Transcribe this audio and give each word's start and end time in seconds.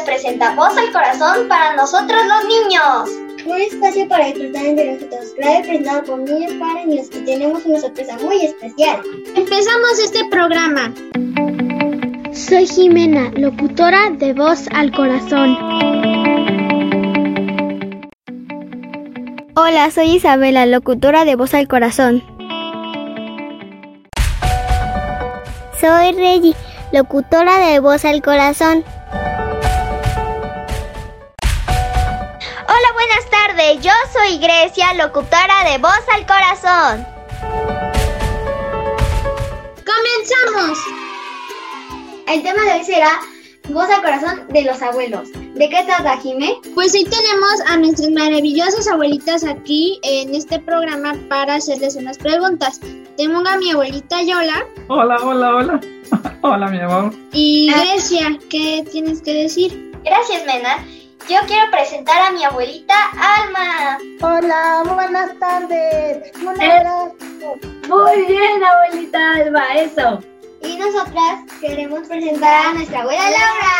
presenta 0.00 0.54
Voz 0.54 0.74
al 0.78 0.90
Corazón 0.90 1.48
para 1.48 1.76
nosotros 1.76 2.18
los 2.26 2.44
niños. 2.44 3.10
Un 3.44 3.60
espacio 3.60 4.08
para 4.08 4.26
disfrutar 4.26 4.64
entre 4.64 4.94
nosotros, 4.94 5.34
clave 5.36 5.64
presentado 5.64 6.04
por 6.04 6.18
niños 6.20 6.52
para 6.54 6.84
niños 6.86 7.08
y 7.12 7.24
tenemos 7.24 7.66
una 7.66 7.80
sorpresa 7.80 8.16
muy 8.22 8.46
especial. 8.46 9.02
Empezamos 9.34 9.98
este 10.02 10.24
programa. 10.30 10.94
Soy 12.32 12.66
Jimena, 12.66 13.30
locutora 13.36 14.10
de 14.12 14.32
Voz 14.32 14.66
al 14.72 14.92
Corazón. 14.92 15.58
Hola, 19.54 19.90
soy 19.90 20.16
Isabela, 20.16 20.64
locutora 20.64 21.26
de 21.26 21.36
Voz 21.36 21.52
al 21.52 21.68
Corazón. 21.68 22.22
Soy 25.78 26.12
Reggie, 26.12 26.54
locutora 26.92 27.58
de 27.58 27.80
Voz 27.80 28.06
al 28.06 28.22
Corazón. 28.22 28.84
Tardes. 33.62 33.82
Yo 33.82 33.90
soy 34.12 34.38
Grecia, 34.38 34.94
locutora 34.94 35.64
de 35.70 35.78
Voz 35.78 35.92
al 36.14 36.26
Corazón. 36.26 37.06
¡Comenzamos! 39.84 40.78
El 42.26 42.42
tema 42.42 42.62
de 42.64 42.72
hoy 42.72 42.84
será 42.84 43.20
Voz 43.68 43.88
al 43.90 44.02
Corazón 44.02 44.48
de 44.48 44.62
los 44.62 44.80
abuelos. 44.82 45.28
¿De 45.32 45.68
qué 45.68 45.82
trata, 45.84 46.16
Jime? 46.18 46.56
Pues 46.74 46.94
hoy 46.94 47.04
tenemos 47.04 47.60
a 47.66 47.76
nuestras 47.76 48.10
maravillosas 48.10 48.88
abuelitas 48.88 49.44
aquí 49.44 49.98
en 50.02 50.34
este 50.34 50.58
programa 50.58 51.14
para 51.28 51.56
hacerles 51.56 51.96
unas 51.96 52.18
preguntas. 52.18 52.80
Tengo 53.16 53.46
a 53.46 53.56
mi 53.56 53.70
abuelita 53.70 54.22
Yola. 54.22 54.66
Hola, 54.88 55.16
hola, 55.22 55.56
hola. 55.56 55.80
hola, 56.42 56.68
mi 56.68 56.80
amor. 56.80 57.12
Y 57.32 57.70
Grecia, 57.70 58.38
¿qué 58.50 58.84
tienes 58.90 59.20
que 59.22 59.34
decir? 59.34 59.92
Gracias, 60.04 60.44
Mena. 60.46 60.84
Yo 61.28 61.38
quiero 61.46 61.70
presentar 61.70 62.20
a 62.20 62.32
mi 62.32 62.44
abuelita 62.44 62.94
Alma. 63.12 63.98
Hola, 64.20 64.82
buenas 64.92 65.38
tardes. 65.38 66.32
Un 66.40 66.48
abrazo. 66.48 67.14
Muy 67.88 68.26
bien, 68.26 68.62
abuelita 68.64 69.34
Alma, 69.36 69.74
eso. 69.74 70.20
Y 70.62 70.76
nosotras 70.76 71.40
queremos 71.60 72.06
presentar 72.08 72.66
a 72.66 72.72
nuestra 72.74 73.02
abuela 73.02 73.22
Laura. 73.22 73.72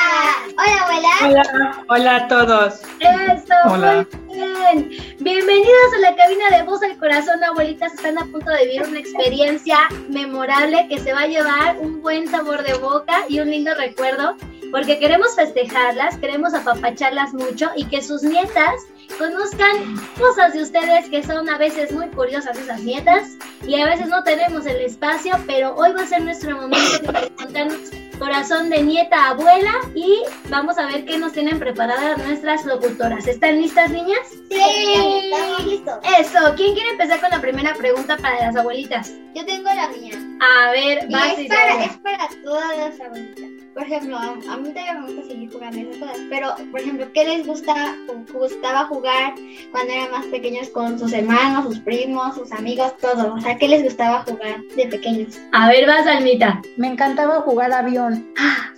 Hola, 0.58 0.82
abuela. 0.82 1.08
Hola, 1.22 1.84
hola 1.88 2.16
a 2.16 2.28
todos. 2.28 2.80
Eso, 3.00 3.54
Hola. 3.70 4.06
muy 4.26 4.36
bien. 4.36 4.90
Bienvenidas 5.20 5.94
a 5.96 6.00
la 6.00 6.16
cabina 6.16 6.50
de 6.56 6.62
Voz 6.64 6.82
al 6.82 6.96
Corazón, 6.98 7.42
abuelitas. 7.44 7.94
Están 7.94 8.18
a 8.18 8.24
punto 8.24 8.50
de 8.50 8.66
vivir 8.66 8.82
una 8.82 8.98
experiencia 8.98 9.78
memorable 10.08 10.86
que 10.88 10.98
se 10.98 11.12
va 11.12 11.20
a 11.20 11.26
llevar 11.26 11.78
un 11.78 12.02
buen 12.02 12.28
sabor 12.28 12.62
de 12.62 12.74
boca 12.74 13.24
y 13.28 13.40
un 13.40 13.50
lindo 13.50 13.72
recuerdo, 13.74 14.36
porque 14.72 14.98
queremos 14.98 15.36
festejarlas, 15.36 16.16
queremos 16.16 16.54
apapacharlas 16.54 17.34
mucho 17.34 17.70
y 17.76 17.84
que 17.84 18.02
sus 18.02 18.22
nietas 18.22 18.74
conozcan 19.18 20.00
cosas 20.18 20.54
de 20.54 20.62
ustedes 20.62 21.08
que 21.10 21.22
son 21.22 21.48
a 21.48 21.58
veces 21.58 21.92
muy 21.92 22.08
curiosas 22.08 22.58
esas 22.58 22.80
nietas 22.80 23.36
y 23.66 23.80
a 23.80 23.86
veces 23.86 24.08
no 24.08 24.24
tenemos 24.24 24.66
el 24.66 24.80
espacio, 24.80 25.34
pero 25.46 25.76
hoy 25.76 25.92
va 25.92 26.02
a 26.02 26.06
ser 26.06 26.22
nuestro 26.22 26.56
momento 26.56 27.12
de 27.12 27.30
contarnos 27.36 27.90
corazón 28.18 28.70
de 28.70 28.82
nieta 28.82 29.30
abuela 29.30 29.72
y 29.96 30.22
vamos 30.48 30.78
a 30.78 30.86
ver 30.86 31.04
qué 31.04 31.18
nos 31.18 31.32
tienen 31.32 31.58
preparadas 31.58 32.18
nuestras 32.18 32.64
locutoras. 32.64 33.26
¿Están 33.26 33.60
listas, 33.60 33.90
niñas? 33.90 34.20
Sí, 34.48 35.24
estamos 35.24 35.66
listos. 35.66 35.98
Eso, 36.18 36.38
¿quién 36.56 36.74
quiere 36.74 36.90
empezar 36.90 37.20
con 37.20 37.30
la 37.30 37.40
primera 37.40 37.74
pregunta 37.74 38.16
para 38.16 38.46
las 38.46 38.54
abuelitas? 38.54 39.12
Yo 39.34 39.44
tengo 39.44 39.68
la 39.74 39.88
mía. 39.88 40.14
A 40.40 40.70
ver, 40.70 41.06
Y 41.08 41.12
vas 41.12 41.32
es 41.32 41.38
Isabela. 41.40 41.72
para, 41.72 41.84
es 41.84 41.96
para 41.96 42.28
todas 42.44 42.78
las 42.78 43.00
abuelitas. 43.00 43.51
Por 43.74 43.84
ejemplo, 43.84 44.16
a, 44.18 44.32
a 44.32 44.56
mí 44.58 44.68
todavía 44.68 44.94
me 45.00 45.06
gusta 45.12 45.28
seguir 45.28 45.50
jugando 45.50 45.78
esas 45.78 45.96
cosas. 45.96 46.16
Pero, 46.28 46.54
por 46.70 46.80
ejemplo, 46.80 47.06
¿qué 47.14 47.24
les 47.24 47.46
gusta, 47.46 47.96
gustaba 48.32 48.84
jugar 48.86 49.34
cuando 49.70 49.92
eran 49.92 50.10
más 50.10 50.26
pequeños 50.26 50.68
con 50.68 50.98
sus 50.98 51.12
hermanos, 51.12 51.64
sus 51.64 51.78
primos, 51.80 52.34
sus 52.34 52.52
amigos, 52.52 52.94
todo? 52.98 53.34
O 53.34 53.40
sea, 53.40 53.56
¿qué 53.56 53.68
les 53.68 53.82
gustaba 53.82 54.24
jugar 54.24 54.60
de 54.76 54.86
pequeños? 54.88 55.38
A 55.52 55.68
ver, 55.68 55.86
vas, 55.86 56.06
Almita. 56.06 56.60
Me 56.76 56.88
encantaba 56.88 57.40
jugar 57.40 57.72
avión. 57.72 58.30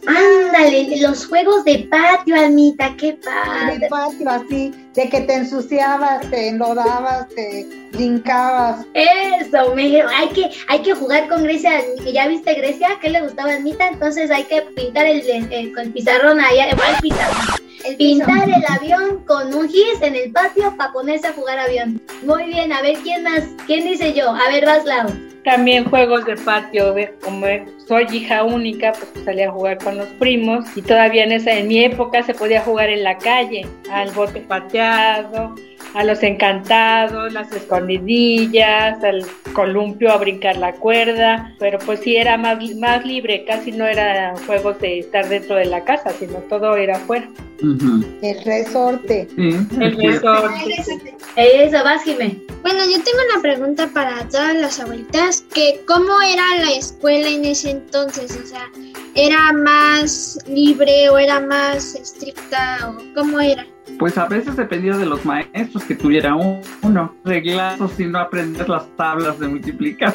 Ándale, 0.07 1.01
los 1.01 1.27
juegos 1.27 1.65
de 1.65 1.89
patio, 1.91 2.37
Almita, 2.37 2.95
qué 2.97 3.13
De 3.13 3.19
padre. 3.19 3.89
patio, 3.91 4.31
así, 4.31 4.73
de 4.95 5.09
que 5.09 5.21
te 5.23 5.35
ensuciabas, 5.35 6.29
te 6.31 6.49
enlodabas, 6.49 7.29
te 7.29 7.67
brincabas. 7.93 8.87
Eso, 8.95 9.75
me 9.75 9.83
hay 10.03 10.29
que, 10.29 10.51
hay 10.69 10.83
que 10.83 10.95
jugar 10.95 11.29
con 11.29 11.43
Grecia. 11.43 11.81
¿Ya 12.13 12.29
viste 12.29 12.55
Grecia? 12.55 12.89
¿Qué 13.01 13.11
le 13.11 13.21
gustaba 13.23 13.51
a 13.51 13.57
Almita? 13.57 13.89
Entonces 13.89 14.31
hay 14.31 14.45
que 14.45 14.63
pintar 14.63 15.07
el, 15.07 15.21
el- 15.51 15.75
con 15.75 15.85
el 15.85 15.93
pizarrón 15.93 16.41
allá, 16.41 16.71
igual 16.71 16.97
pizarrón. 17.03 17.64
El. 17.85 17.97
Pintar 17.97 18.49
el 18.49 18.65
avión 18.69 19.25
con 19.27 19.55
un 19.55 19.69
gis 19.69 20.01
en 20.01 20.15
el 20.15 20.33
patio 20.33 20.75
para 20.77 20.93
ponerse 20.93 21.29
a 21.29 21.33
jugar 21.33 21.59
avión. 21.59 22.01
Muy 22.23 22.45
bien, 22.45 22.73
a 22.73 22.83
ver, 22.83 22.97
¿quién 23.03 23.23
más? 23.25 23.45
¿Quién 23.67 23.85
dice 23.85 24.13
yo? 24.13 24.31
A 24.31 24.51
ver, 24.51 24.65
vas, 24.65 24.85
Lau. 24.85 25.09
También 25.45 25.85
juegos 25.85 26.25
de 26.25 26.37
patio, 26.37 26.95
como 27.23 27.47
soy 27.87 28.07
hija 28.11 28.45
única, 28.45 28.93
pues 28.93 29.25
salía 29.27 29.49
a 29.49 29.53
jugar 29.53 29.77
con 29.79 29.99
los 29.99 30.09
primos 30.19 30.65
y 30.75 30.81
todavía 30.81 31.25
en 31.25 31.33
esa 31.33 31.53
en 31.53 31.69
mi 31.69 31.85
época 31.85 32.23
se 32.23 32.33
podía 32.33 32.63
jugar 32.63 32.89
en 32.89 33.05
la 33.05 33.19
calle, 33.19 33.67
al 33.91 34.11
bote 34.13 34.41
pateado, 34.41 35.55
a 35.95 36.05
los 36.05 36.23
encantados, 36.23 37.33
las 37.33 37.53
escondidillas, 37.53 39.03
al 39.05 39.25
columpio 39.53 40.13
a 40.13 40.17
brincar 40.17 40.57
la 40.57 40.73
cuerda, 40.73 41.55
pero 41.59 41.79
pues 41.79 42.01
sí 42.01 42.17
era 42.17 42.37
más, 42.37 42.59
más 42.77 43.05
libre, 43.05 43.45
casi 43.45 43.73
no 43.73 43.87
eran 43.87 44.37
juegos 44.47 44.81
de 44.81 45.01
estar 45.01 45.29
dentro 45.29 45.57
de 45.57 45.67
la 45.67 45.85
casa, 45.85 46.11
sino 46.19 46.39
todo 46.49 46.77
era 46.77 46.97
afuera. 46.97 47.29
Ujú. 47.63 48.05
El 48.23 48.45
resorte. 48.45 49.29
Sí, 49.35 49.51
El 49.81 49.97
resorte. 49.97 51.17
Eso, 51.37 51.85
vas, 51.85 52.03
Jimé. 52.03 52.37
Bueno, 52.63 52.81
yo 52.85 53.03
tengo 53.03 53.19
una 53.33 53.43
pregunta 53.43 53.89
para 53.93 54.27
todas 54.29 54.55
las 54.55 54.81
abuelitas, 54.81 55.45
que 55.55 55.81
cómo 55.87 56.21
era 56.23 56.65
la 56.65 56.73
escuela 56.73 57.29
en 57.29 57.45
ese 57.45 57.71
entonces, 57.71 58.39
o 58.43 58.47
sea, 58.47 58.71
¿era 59.15 59.53
más 59.53 60.39
libre 60.49 61.09
o 61.11 61.19
era 61.19 61.41
más 61.41 61.95
estricta 61.95 62.91
o 62.91 63.15
cómo 63.15 63.41
era? 63.41 63.67
Pues 63.99 64.17
a 64.19 64.27
veces 64.27 64.57
dependía 64.57 64.97
de 64.97 65.07
los 65.07 65.25
maestros 65.25 65.85
que 65.85 65.95
tuviera 65.95 66.35
un- 66.35 66.61
uno. 66.83 67.15
Reglazos 67.25 67.93
si 67.93 68.07
no 68.07 68.19
aprendías 68.19 68.69
las 68.69 68.87
tablas 68.97 69.39
de 69.39 69.49
multiplicar. 69.49 70.15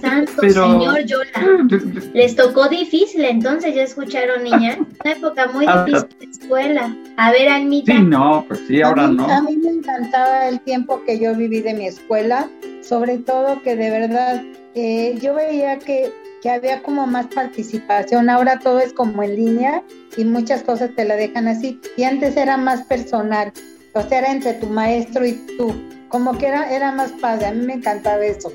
Santo 0.00 0.32
Pero- 0.40 0.72
señor 0.72 1.04
Yola. 1.04 1.68
Les 2.14 2.34
tocó 2.36 2.68
difícil, 2.68 3.24
entonces 3.24 3.74
ya 3.74 3.82
escucharon, 3.82 4.44
niña. 4.44 4.78
Una 5.04 5.12
época 5.12 5.46
muy 5.52 5.66
Ah, 5.68 5.84
difícil 5.84 6.08
de 6.18 6.26
escuela. 6.26 6.96
A 7.16 7.30
ver, 7.32 7.48
Almita. 7.48 7.92
Sí, 7.92 8.00
no, 8.00 8.44
pues 8.48 8.60
sí, 8.66 8.80
ahora 8.82 9.04
a 9.04 9.08
mí, 9.08 9.24
A 9.28 9.40
no. 9.40 9.50
mí 9.50 9.56
me 9.56 9.70
encantaba 9.70 10.48
el 10.48 10.60
tiempo 10.60 11.02
que 11.04 11.18
yo 11.18 11.34
viví 11.34 11.60
de 11.60 11.74
mi 11.74 11.86
escuela, 11.86 12.48
sobre 12.82 13.18
todo 13.18 13.60
que 13.62 13.76
de 13.76 13.90
verdad 13.90 14.42
eh, 14.74 15.18
yo 15.20 15.34
veía 15.34 15.78
que, 15.78 16.12
que 16.42 16.50
había 16.50 16.82
como 16.82 17.06
más 17.06 17.26
participación. 17.26 18.30
Ahora 18.30 18.58
todo 18.58 18.80
es 18.80 18.92
como 18.92 19.22
en 19.22 19.36
línea 19.36 19.82
y 20.16 20.24
muchas 20.24 20.62
cosas 20.62 20.90
te 20.94 21.04
la 21.04 21.16
dejan 21.16 21.48
así. 21.48 21.80
Y 21.96 22.04
antes 22.04 22.36
era 22.36 22.56
más 22.56 22.82
personal, 22.84 23.52
o 23.94 24.02
sea, 24.02 24.18
era 24.18 24.32
entre 24.32 24.54
tu 24.54 24.66
maestro 24.66 25.26
y 25.26 25.32
tú. 25.56 25.74
Como 26.08 26.38
que 26.38 26.46
era, 26.46 26.74
era 26.74 26.90
más 26.90 27.12
padre, 27.20 27.46
a 27.46 27.52
mí 27.52 27.66
me 27.66 27.74
encantaba 27.74 28.24
eso. 28.24 28.50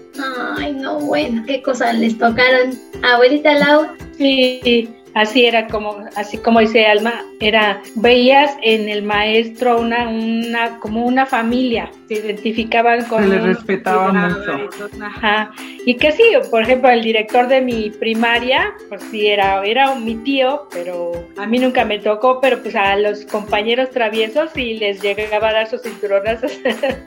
Ay, 0.57 0.73
no, 0.73 0.99
bueno, 0.99 1.43
qué 1.45 1.61
cosas 1.61 1.95
les 1.95 2.17
tocaron. 2.17 2.79
Abuelita 3.03 3.53
Lau. 3.53 3.87
Sí, 4.17 4.89
así 5.13 5.45
era 5.45 5.67
como, 5.67 5.97
así 6.15 6.37
como 6.37 6.59
dice 6.59 6.85
Alma, 6.85 7.13
era, 7.39 7.81
veías 7.95 8.55
en 8.61 8.89
el 8.89 9.03
maestro 9.03 9.79
una, 9.79 10.09
una, 10.09 10.79
como 10.79 11.05
una 11.05 11.25
familia, 11.25 11.91
se 12.07 12.15
identificaban 12.15 13.05
con 13.05 13.23
Se 13.23 13.29
le 13.29 13.39
respetaba 13.39 14.11
mucho. 14.11 14.69
Ajá. 15.01 15.51
Y 15.85 15.95
que 15.95 16.11
sí, 16.11 16.23
por 16.49 16.63
ejemplo, 16.63 16.89
el 16.89 17.03
director 17.03 17.47
de 17.47 17.61
mi 17.61 17.89
primaria, 17.91 18.73
pues 18.89 19.03
sí, 19.11 19.27
era, 19.27 19.63
era 19.63 19.93
mi 19.95 20.15
tío, 20.15 20.67
pero 20.71 21.11
a 21.37 21.45
mí 21.45 21.59
nunca 21.59 21.85
me 21.85 21.99
tocó, 21.99 22.39
pero 22.41 22.61
pues 22.61 22.75
a 22.75 22.95
los 22.95 23.25
compañeros 23.25 23.89
traviesos 23.91 24.51
sí 24.53 24.75
les 24.75 25.01
llegaba 25.01 25.49
a 25.49 25.53
dar 25.53 25.69
sus 25.69 25.81
cinturonazos. 25.81 26.53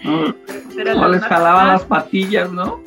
No, 0.05 0.35
Pero 0.76 0.94
no 0.94 1.08
les 1.08 1.23
jalaban 1.23 1.69
las 1.69 1.85
patillas, 1.85 2.53
¿no? 2.53 2.82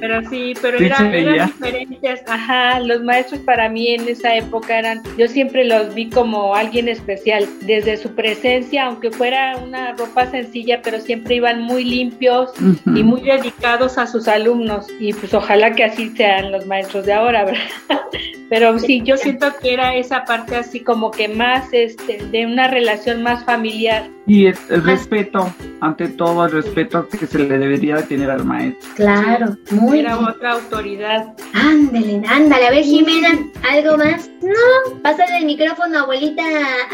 pero 0.00 0.28
sí, 0.28 0.54
pero 0.60 0.76
Sí, 0.78 0.86
eran, 0.86 1.14
eran 1.14 1.46
diferentes. 1.46 2.22
Ajá, 2.26 2.80
los 2.80 3.02
maestros 3.04 3.40
para 3.42 3.68
mí 3.68 3.94
en 3.94 4.08
esa 4.08 4.34
época 4.34 4.57
eran, 4.68 5.02
yo 5.16 5.28
siempre 5.28 5.64
los 5.64 5.94
vi 5.94 6.08
como 6.08 6.54
alguien 6.54 6.88
especial, 6.88 7.46
desde 7.62 7.96
su 7.96 8.14
presencia, 8.14 8.86
aunque 8.86 9.10
fuera 9.10 9.56
una 9.56 9.92
ropa 9.92 10.30
sencilla, 10.30 10.80
pero 10.82 11.00
siempre 11.00 11.36
iban 11.36 11.62
muy 11.62 11.84
limpios 11.84 12.50
y 12.86 13.02
muy 13.02 13.22
dedicados 13.22 13.98
a 13.98 14.06
sus 14.06 14.28
alumnos. 14.28 14.86
Y 15.00 15.12
pues 15.12 15.34
ojalá 15.34 15.72
que 15.72 15.84
así 15.84 16.10
sean 16.16 16.52
los 16.52 16.66
maestros 16.66 17.06
de 17.06 17.12
ahora, 17.12 17.44
¿verdad? 17.46 18.00
Pero 18.48 18.78
sí, 18.78 19.02
yo 19.04 19.16
siento 19.16 19.52
que 19.60 19.74
era 19.74 19.94
esa 19.94 20.24
parte 20.24 20.56
así 20.56 20.80
como 20.80 21.10
que 21.10 21.28
más 21.28 21.68
este, 21.72 22.24
de 22.30 22.46
una 22.46 22.68
relación 22.68 23.22
más 23.22 23.44
familiar 23.44 24.08
Y 24.28 24.46
el, 24.46 24.54
el 24.68 24.84
respeto, 24.84 25.52
ante 25.80 26.08
todo 26.08 26.44
el 26.44 26.52
respeto 26.52 27.08
que 27.08 27.26
se 27.26 27.38
le 27.38 27.58
debería 27.58 27.96
de 27.96 28.02
tener 28.02 28.30
al 28.30 28.44
maestro. 28.44 28.88
Claro, 28.94 29.56
muy 29.70 30.00
Era 30.00 30.16
bien. 30.16 30.28
otra 30.28 30.52
autoridad. 30.52 31.34
Ándale, 31.54 32.22
ándale. 32.28 32.66
A 32.66 32.70
ver, 32.70 32.84
Jimena, 32.84 33.30
¿algo 33.68 33.96
más? 33.96 34.30
No. 34.42 35.00
Pásale 35.02 35.38
el 35.38 35.46
micrófono, 35.46 36.00
abuelita 36.00 36.42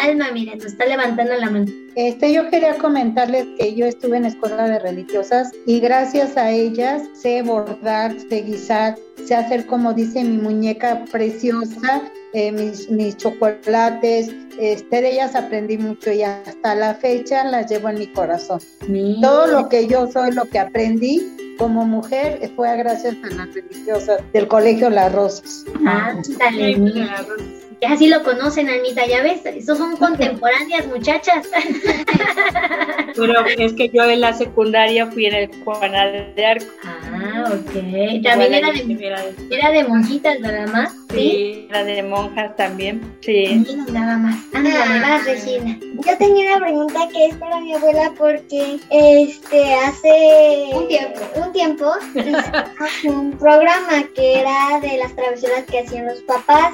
Alma. 0.00 0.26
Mira, 0.32 0.54
nos 0.54 0.66
está 0.66 0.86
levantando 0.86 1.34
la 1.34 1.50
mano. 1.50 1.66
Este, 1.96 2.32
yo 2.32 2.48
quería 2.50 2.76
comentarles 2.78 3.46
que 3.58 3.74
yo 3.74 3.86
estuve 3.86 4.16
en 4.16 4.26
escuela 4.26 4.68
de 4.68 4.78
religiosas 4.78 5.52
y 5.66 5.80
gracias 5.80 6.36
a 6.36 6.50
ellas 6.50 7.02
sé 7.14 7.42
bordar, 7.42 8.14
sé 8.28 8.42
guisar, 8.42 8.96
sé 9.24 9.34
hacer 9.34 9.66
como 9.66 9.92
dice 9.92 10.22
mi 10.24 10.38
muñeca 10.38 11.04
preciosa, 11.12 12.02
eh, 12.34 12.52
mis, 12.52 12.90
mis 12.90 13.16
chocolates, 13.16 14.30
este, 14.58 15.00
de 15.00 15.12
ellas 15.12 15.34
aprendí 15.34 15.78
mucho 15.78 16.12
y 16.12 16.22
hasta 16.22 16.74
la 16.74 16.94
fecha 16.94 17.44
las 17.44 17.70
llevo 17.70 17.88
en 17.88 17.98
mi 17.98 18.06
corazón. 18.08 18.60
Mira. 18.88 19.20
Todo 19.28 19.46
lo 19.46 19.68
que 19.68 19.86
yo 19.86 20.10
soy, 20.10 20.32
lo 20.32 20.44
que 20.44 20.58
aprendí 20.58 21.54
como 21.58 21.86
mujer 21.86 22.50
fue 22.56 22.76
gracias 22.76 23.16
a 23.22 23.34
las 23.34 23.54
religiosas 23.54 24.20
del 24.32 24.48
colegio 24.48 24.90
Las 24.90 25.12
Rosas. 25.12 25.64
Ándale, 25.86 26.76
mira. 26.76 27.24
Ya 27.88 27.96
sí 27.98 28.08
lo 28.08 28.22
conocen, 28.22 28.68
Anita, 28.68 29.06
ya 29.06 29.22
ves, 29.22 29.44
esos 29.44 29.76
son 29.76 29.96
contemporáneas 29.96 30.86
muchachas. 30.86 31.46
Pero 33.16 33.44
es 33.46 33.72
que 33.74 33.88
yo 33.90 34.04
en 34.04 34.20
la 34.20 34.32
secundaria 34.32 35.06
fui 35.06 35.26
en 35.26 35.34
el 35.34 35.50
Juana 35.64 36.06
de 36.06 36.46
Arco. 36.46 36.64
Ah, 36.84 37.44
ok. 37.52 37.72
También 38.22 38.54
era 38.54 38.72
de, 38.72 39.34
era 39.50 39.70
de 39.70 39.84
monjitas 39.84 40.40
nada 40.40 40.66
más, 40.66 40.92
¿sí? 41.10 41.16
Sí, 41.16 41.66
era 41.70 41.84
de 41.84 42.02
monjas 42.02 42.56
también. 42.56 43.00
Sí. 43.20 43.64
Mira, 43.68 44.00
nada 44.00 44.16
más. 44.16 44.36
Ándale, 44.52 45.00
vas, 45.00 45.24
Regina. 45.26 45.78
Yo 45.80 46.18
tenía 46.18 46.56
una 46.56 46.66
pregunta 46.66 47.08
que 47.12 47.26
es 47.26 47.34
para 47.36 47.60
mi 47.60 47.74
abuela 47.74 48.12
porque 48.16 48.78
este 48.90 49.74
hace 49.74 50.70
Un 50.72 50.88
tiempo. 50.88 51.20
un 51.36 51.52
tiempo 51.52 51.92
un 53.04 53.32
programa 53.38 54.04
que 54.14 54.40
era 54.40 54.80
de 54.80 54.98
las 54.98 55.14
travesuras 55.14 55.64
que 55.64 55.80
hacían 55.80 56.06
los 56.06 56.20
papás, 56.22 56.72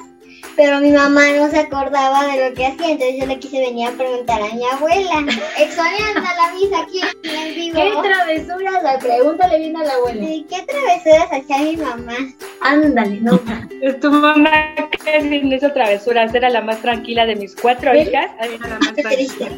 pero 0.57 0.81
mi 0.81 0.91
mamá 0.91 1.31
no 1.37 1.51
se 1.51 1.61
acordaba 1.61 2.27
de 2.27 2.49
lo 2.49 2.55
que 2.55 2.67
hacía, 2.67 2.91
entonces 2.91 3.17
yo 3.19 3.27
le 3.27 3.39
quise 3.39 3.61
venir 3.61 3.89
a 3.89 3.93
preguntar 3.93 4.41
a 4.43 4.55
mi 4.55 4.65
abuela. 4.67 5.25
Exoniando 5.59 6.21
la 6.21 6.55
misa 6.55 6.81
aquí 6.83 7.01
en 7.23 7.37
el 7.37 7.55
vivo. 7.55 7.81
¿Qué 7.81 8.09
travesuras? 8.09 8.85
Ay, 8.85 8.99
Pregúntale 9.01 9.59
bien 9.59 9.77
a 9.77 9.85
la 9.85 9.95
abuela. 9.95 10.27
Sí, 10.27 10.47
¿Qué 10.49 10.63
travesuras 10.63 11.29
hacía 11.33 11.59
mi 11.59 11.77
mamá? 11.77 12.15
Ándale, 12.61 13.21
no. 13.21 13.41
Tu 14.01 14.11
mamá 14.11 14.51
casi 15.05 15.41
no 15.43 15.55
hizo 15.55 15.73
travesuras, 15.73 16.35
era 16.35 16.51
la 16.51 16.61
más 16.61 16.81
tranquila 16.83 17.27
de 17.27 17.37
mis 17.37 17.55
cuatro 17.57 17.93
¿Sí? 17.93 18.01
hijas. 18.01 18.31
Era 18.41 18.69
la 18.69 18.79
más 18.79 18.93
Qué 18.93 19.03
triste. 19.03 19.49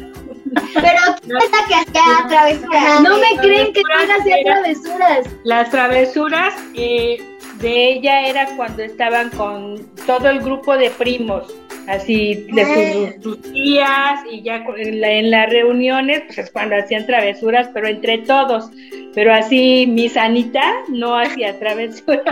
Pero 0.73 0.99
¿quién 1.21 1.37
es 1.37 1.51
la 1.51 1.67
que 1.67 1.75
hacía 1.75 2.27
travesuras? 2.27 3.01
No 3.01 3.17
me 3.17 3.41
creen 3.41 3.73
que 3.73 3.81
van 3.83 4.11
a 4.11 4.15
hacer 4.15 4.43
travesuras. 4.45 5.27
Las 5.43 5.69
travesuras 5.69 6.53
eh, 6.75 7.17
de 7.59 7.93
ella 7.93 8.27
era 8.27 8.55
cuando 8.55 8.83
estaban 8.83 9.29
con 9.31 9.85
todo 10.05 10.29
el 10.29 10.39
grupo 10.41 10.77
de 10.77 10.89
primos, 10.89 11.53
así 11.87 12.47
de 12.53 13.13
sus, 13.15 13.23
sus 13.23 13.41
tías 13.51 14.21
y 14.31 14.41
ya 14.41 14.63
en, 14.77 15.01
la- 15.01 15.11
en 15.11 15.31
las 15.31 15.49
reuniones, 15.49 16.21
pues 16.25 16.37
es 16.39 16.51
cuando 16.51 16.75
hacían 16.75 17.05
travesuras, 17.05 17.69
pero 17.73 17.87
entre 17.87 18.19
todos. 18.19 18.69
Pero 19.15 19.31
así 19.31 19.85
mi 19.87 20.09
Sanita 20.09 20.73
no 20.87 21.15
hacía 21.15 21.57
travesuras. 21.59 22.23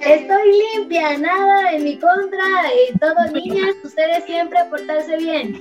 Estoy 0.00 0.52
limpia, 0.74 1.16
nada 1.18 1.72
en 1.72 1.84
mi 1.84 1.96
contra. 1.98 2.44
Y 2.90 2.98
todo, 2.98 3.14
niñas, 3.32 3.74
ustedes 3.82 4.24
siempre 4.24 4.58
portarse 4.68 5.16
bien. 5.16 5.58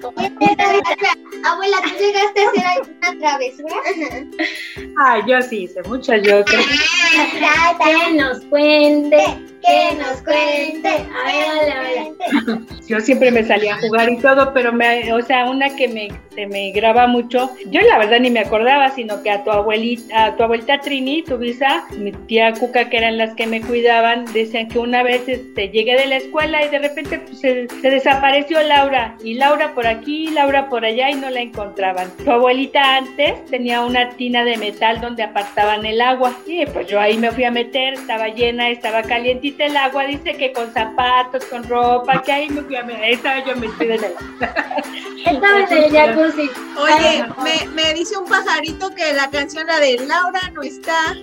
Abuela, 1.46 1.78
¿tú 1.84 1.90
llegaste 2.00 2.42
a 2.42 2.50
hacer 2.50 2.66
alguna 2.66 3.20
travesura? 3.20 3.76
Ah, 5.00 5.22
yo 5.26 5.42
sí 5.42 5.64
hice 5.64 5.82
muchas, 5.84 6.22
yo 6.24 6.44
creo. 6.44 6.62
Que 7.80 8.12
nos 8.14 8.40
cuente. 8.46 9.24
Que 9.66 9.96
nos 9.98 10.22
cuente. 10.22 10.90
A 10.90 11.26
ver, 11.26 11.46
dale, 11.48 11.72
a 11.72 11.82
ver. 11.82 11.85
Yo 12.88 13.00
siempre 13.00 13.32
me 13.32 13.44
salía 13.44 13.76
a 13.76 13.80
jugar 13.80 14.10
y 14.10 14.18
todo, 14.18 14.54
pero 14.54 14.72
me, 14.72 15.12
o 15.14 15.22
sea, 15.22 15.50
una 15.50 15.76
que 15.76 15.88
me, 15.88 16.10
se 16.34 16.46
me 16.48 16.72
graba 16.72 17.08
mucho, 17.08 17.52
yo 17.68 17.82
la 17.82 17.98
verdad 17.98 18.20
ni 18.20 18.30
me 18.30 18.42
acordaba, 18.42 18.90
sino 18.92 19.24
que 19.24 19.32
a 19.32 19.44
tu 19.44 19.52
abuelita, 19.52 20.26
a 20.26 20.36
tu 20.36 20.44
abuelita 20.44 20.80
Trini, 20.82 21.24
tu 21.24 21.38
visa, 21.38 21.86
mi 21.98 22.12
tía 22.12 22.54
Cuca, 22.54 22.90
que 22.90 22.98
eran 22.98 23.18
las 23.18 23.34
que 23.34 23.48
me 23.48 23.62
cuidaban, 23.62 24.26
decían 24.34 24.68
que 24.68 24.80
una 24.80 25.04
vez 25.04 25.28
este, 25.28 25.70
llegué 25.70 25.96
de 25.96 26.06
la 26.08 26.18
escuela 26.18 26.64
y 26.66 26.70
de 26.70 26.80
repente 26.80 27.20
pues, 27.20 27.40
se, 27.40 27.68
se 27.68 27.90
desapareció 27.90 28.62
Laura, 28.64 29.16
y 29.24 29.36
Laura 29.36 29.74
por 29.74 29.88
aquí, 29.88 30.30
Laura 30.30 30.70
por 30.70 30.86
allá, 30.86 31.10
y 31.10 31.16
no 31.16 31.30
la 31.30 31.42
encontraban. 31.42 32.10
Tu 32.24 32.30
abuelita 32.30 32.98
antes 32.98 33.46
tenía 33.46 33.82
una 33.82 34.10
tina 34.10 34.44
de 34.44 34.58
metal 34.58 35.02
donde 35.02 35.24
apartaban 35.24 35.86
el 35.86 36.02
agua, 36.02 36.36
y 36.46 36.66
pues 36.68 36.88
yo 36.88 37.00
ahí 37.00 37.18
me 37.18 37.32
fui 37.32 37.44
a 37.46 37.52
meter, 37.52 37.94
estaba 37.94 38.28
llena, 38.28 38.70
estaba 38.70 39.02
calientita 39.04 39.66
el 39.66 39.78
agua, 39.78 40.06
dice 40.06 40.34
que 40.34 40.52
con 40.52 40.72
zapatos, 40.72 41.46
con 41.46 41.64
ropa, 41.64 42.22
que 42.26 42.32
ahí 42.32 42.50
me 42.50 42.62
fui 42.64 42.76
a 42.76 42.84
meter, 42.84 43.04
ahí 43.04 43.14
estaba 43.14 43.46
yo 43.46 43.56
metida 43.56 43.96
en 43.96 44.04
el 44.04 44.14
Estaba 45.26 45.60
en 45.62 45.84
el 45.84 45.92
jacuzzi. 45.92 46.50
Oye, 46.78 47.26
me, 47.44 47.68
me 47.70 47.94
dice 47.94 48.18
un 48.18 48.26
pajarito 48.26 48.90
que 48.94 49.14
la 49.14 49.30
canción 49.30 49.68
la 49.68 49.80
de 49.80 49.98
Laura 50.06 50.42
no 50.54 50.62
está. 50.64 51.16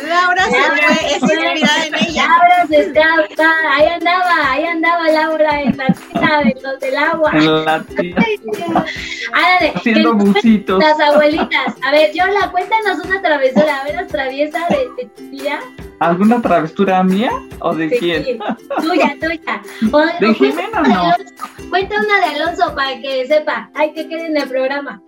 Laura 0.00 0.44
se 0.46 0.58
Laura 0.58 0.86
fue, 0.88 1.06
es 1.06 1.22
inspirada 1.22 1.86
en 1.86 1.94
ella. 1.94 2.26
Laura 2.26 2.66
se 2.68 2.80
escapa. 2.80 3.50
Ahí 3.72 3.86
andaba, 3.86 4.50
ahí 4.52 4.64
andaba 4.64 5.08
Laura 5.10 5.60
en 5.62 5.76
la 5.76 5.86
tina 5.86 6.38
de 6.44 6.56
los 6.62 6.80
del 6.80 6.96
agua. 6.96 7.30
En 7.34 7.64
la 7.64 7.82
tía, 7.84 8.16
Ándale, 9.32 9.72
haciendo 9.74 10.16
que 10.16 10.24
bucitos. 10.24 10.78
las 10.82 10.98
abuelitas. 10.98 11.74
A 11.84 11.90
ver, 11.90 12.12
Yola, 12.12 12.50
cuéntanos 12.50 13.04
una 13.04 13.20
travesura. 13.22 13.80
A 13.80 13.84
ver, 13.84 13.94
las 13.96 14.08
traviesa 14.08 14.66
de, 14.70 14.88
de 14.96 15.08
tu 15.10 15.30
tía. 15.30 15.60
¿Alguna 16.00 16.40
travesura 16.42 17.02
mía 17.04 17.30
o 17.60 17.74
de 17.74 17.88
quién? 17.90 18.24
Sí, 18.24 18.38
tuya, 18.80 19.16
tuya. 19.20 19.62
O, 19.92 19.96
o 19.98 20.06
¿De 20.06 20.12
cuenta 20.18 20.34
Jimena 20.34 20.80
una 20.80 20.82
de 20.88 20.94
no? 20.94 21.00
Alonso. 21.02 21.34
Cuenta 21.70 21.94
una 22.00 22.18
de 22.18 22.24
Alonso 22.42 22.74
para 22.74 23.00
que 23.00 23.26
sepa. 23.26 23.70
Ay, 23.74 23.92
que 23.92 24.08
quede 24.08 24.26
en 24.26 24.36
el 24.36 24.48
programa. 24.48 25.00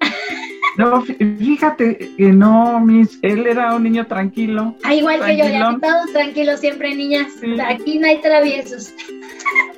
No, 0.76 1.02
fí- 1.04 1.38
fíjate 1.38 1.96
que 2.16 2.32
no, 2.32 2.80
mis, 2.80 3.18
él 3.22 3.46
era 3.46 3.74
un 3.74 3.84
niño 3.84 4.06
tranquilo. 4.06 4.74
Ah, 4.82 4.94
igual 4.94 5.24
que 5.24 5.36
yo, 5.36 5.44
ya 5.44 5.76
todos 5.80 6.12
tranquilos 6.12 6.60
siempre, 6.60 6.94
niñas. 6.94 7.28
Sí. 7.40 7.54
Aquí 7.60 7.98
no 7.98 8.06
hay 8.08 8.20
traviesos. 8.20 8.92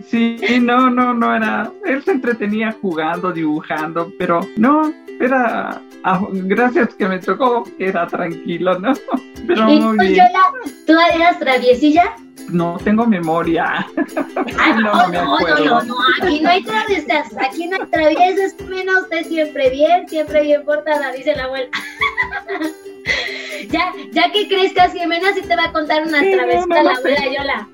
Sí, 0.07 0.39
no, 0.61 0.89
no, 0.91 1.13
no 1.13 1.35
era. 1.37 1.71
Él 1.85 2.03
se 2.03 2.13
entretenía 2.13 2.75
jugando, 2.81 3.33
dibujando, 3.33 4.13
pero 4.19 4.41
no, 4.57 4.93
era. 5.21 5.81
ah, 6.05 6.21
gracias 6.33 6.95
que 6.95 7.09
me 7.09 7.19
tocó, 7.19 7.65
era 7.79 8.07
tranquilo, 8.07 8.79
¿no? 8.79 8.93
Pero 9.47 9.71
¿Y 9.71 9.81
muy 9.81 9.97
tú, 9.97 10.03
bien. 10.03 10.15
Yola, 10.17 10.73
tú 10.87 10.93
eras 11.15 11.39
traviesilla? 11.39 12.17
No 12.49 12.79
tengo 12.83 13.07
memoria. 13.07 13.87
Ah, 14.59 14.77
No 14.81 14.93
no, 15.07 15.09
me 15.09 15.17
no, 15.17 15.59
no, 15.59 15.83
no, 15.83 15.97
aquí 16.23 16.41
no 16.41 16.51
hay 16.51 16.63
traviesas, 16.63 17.27
aquí 17.39 17.67
no 17.67 17.77
hay 17.77 17.87
traviesas, 17.91 18.55
menos 18.69 19.03
usted 19.03 19.27
siempre 19.27 19.71
bien, 19.71 20.09
siempre 20.09 20.43
bien 20.43 20.65
portada, 20.65 21.13
dice 21.13 21.35
la 21.35 21.45
abuela. 21.45 21.69
ya, 23.71 23.93
ya 24.13 24.33
que 24.33 24.49
crezcas, 24.49 24.93
Jimena 24.93 25.33
sí 25.35 25.43
te 25.43 25.57
va 25.57 25.65
a 25.65 25.73
contar 25.73 26.03
unas 26.03 26.23
Sí, 26.23 26.33
travesuras 26.33 26.85
la 26.85 26.91
abuela 26.93 27.25
Yola. 27.37 27.69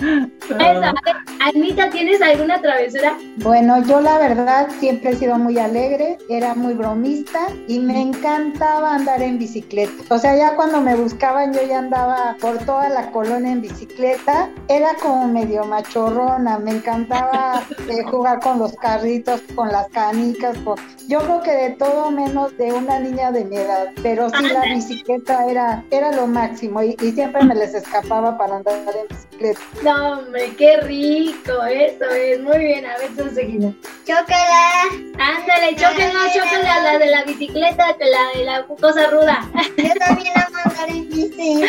Eso, 0.00 0.94
Anita, 1.40 1.90
¿tienes 1.90 2.20
alguna 2.22 2.60
travesura? 2.60 3.16
Bueno, 3.36 3.82
yo 3.84 4.00
la 4.00 4.18
verdad 4.18 4.68
siempre 4.78 5.10
he 5.10 5.16
sido 5.16 5.36
muy 5.38 5.58
alegre, 5.58 6.16
era 6.28 6.54
muy 6.54 6.74
bromista 6.74 7.40
y 7.68 7.78
me 7.80 8.00
encantaba 8.00 8.94
andar 8.94 9.22
en 9.22 9.38
bicicleta. 9.38 9.92
O 10.14 10.18
sea, 10.18 10.36
ya 10.36 10.56
cuando 10.56 10.80
me 10.80 10.96
buscaban 10.96 11.52
yo 11.52 11.60
ya 11.66 11.78
andaba 11.78 12.36
por 12.40 12.58
toda 12.58 12.88
la 12.88 13.10
colonia 13.12 13.52
en 13.52 13.60
bicicleta. 13.62 14.48
Era 14.68 14.94
como 15.02 15.28
medio 15.28 15.64
machorrona, 15.64 16.58
me 16.58 16.72
encantaba 16.72 17.62
eh, 17.88 18.02
jugar 18.10 18.40
con 18.40 18.58
los 18.58 18.72
carritos, 18.76 19.40
con 19.54 19.68
las 19.68 19.88
canicas. 19.88 20.56
con- 20.58 20.78
Yo 21.08 21.20
creo 21.20 21.42
que 21.42 21.52
de 21.52 21.70
todo 21.70 22.10
menos 22.10 22.56
de 22.58 22.72
una 22.72 22.98
niña 22.98 23.32
de 23.32 23.44
mi 23.44 23.56
edad, 23.56 23.88
pero 24.02 24.28
sí 24.30 24.44
la 24.48 24.62
bicicleta 24.74 25.46
era, 25.46 25.84
era 25.90 26.12
lo 26.12 26.26
máximo 26.26 26.82
y, 26.82 26.96
y 27.02 27.12
siempre 27.12 27.44
me 27.44 27.54
les 27.54 27.74
escapaba 27.74 28.19
para 28.20 28.56
andar 28.56 28.74
en 28.76 29.08
bicicleta. 29.08 29.60
No, 29.82 30.18
hombre, 30.18 30.54
qué 30.56 30.76
rico, 30.82 31.64
eso 31.64 32.04
es, 32.04 32.40
muy 32.40 32.58
bien, 32.58 32.86
a 32.86 32.98
ver, 32.98 33.08
tú 33.16 33.34
seguida. 33.34 33.72
Chócala. 34.06 34.82
Ándale, 35.18 35.76
chóquenlo, 35.76 36.20
chóquenle 36.34 36.68
a 36.68 36.82
la 36.82 36.98
de 36.98 37.06
la 37.06 37.24
bicicleta, 37.24 37.96
que 37.98 38.04
la 38.06 38.38
de 38.38 38.44
la 38.44 38.66
cosa 38.66 39.08
ruda. 39.08 39.48
Yo 39.76 39.94
también 39.98 40.32
amo 40.36 40.58
andar 40.64 40.88
en 40.88 41.08
bici. 41.08 41.64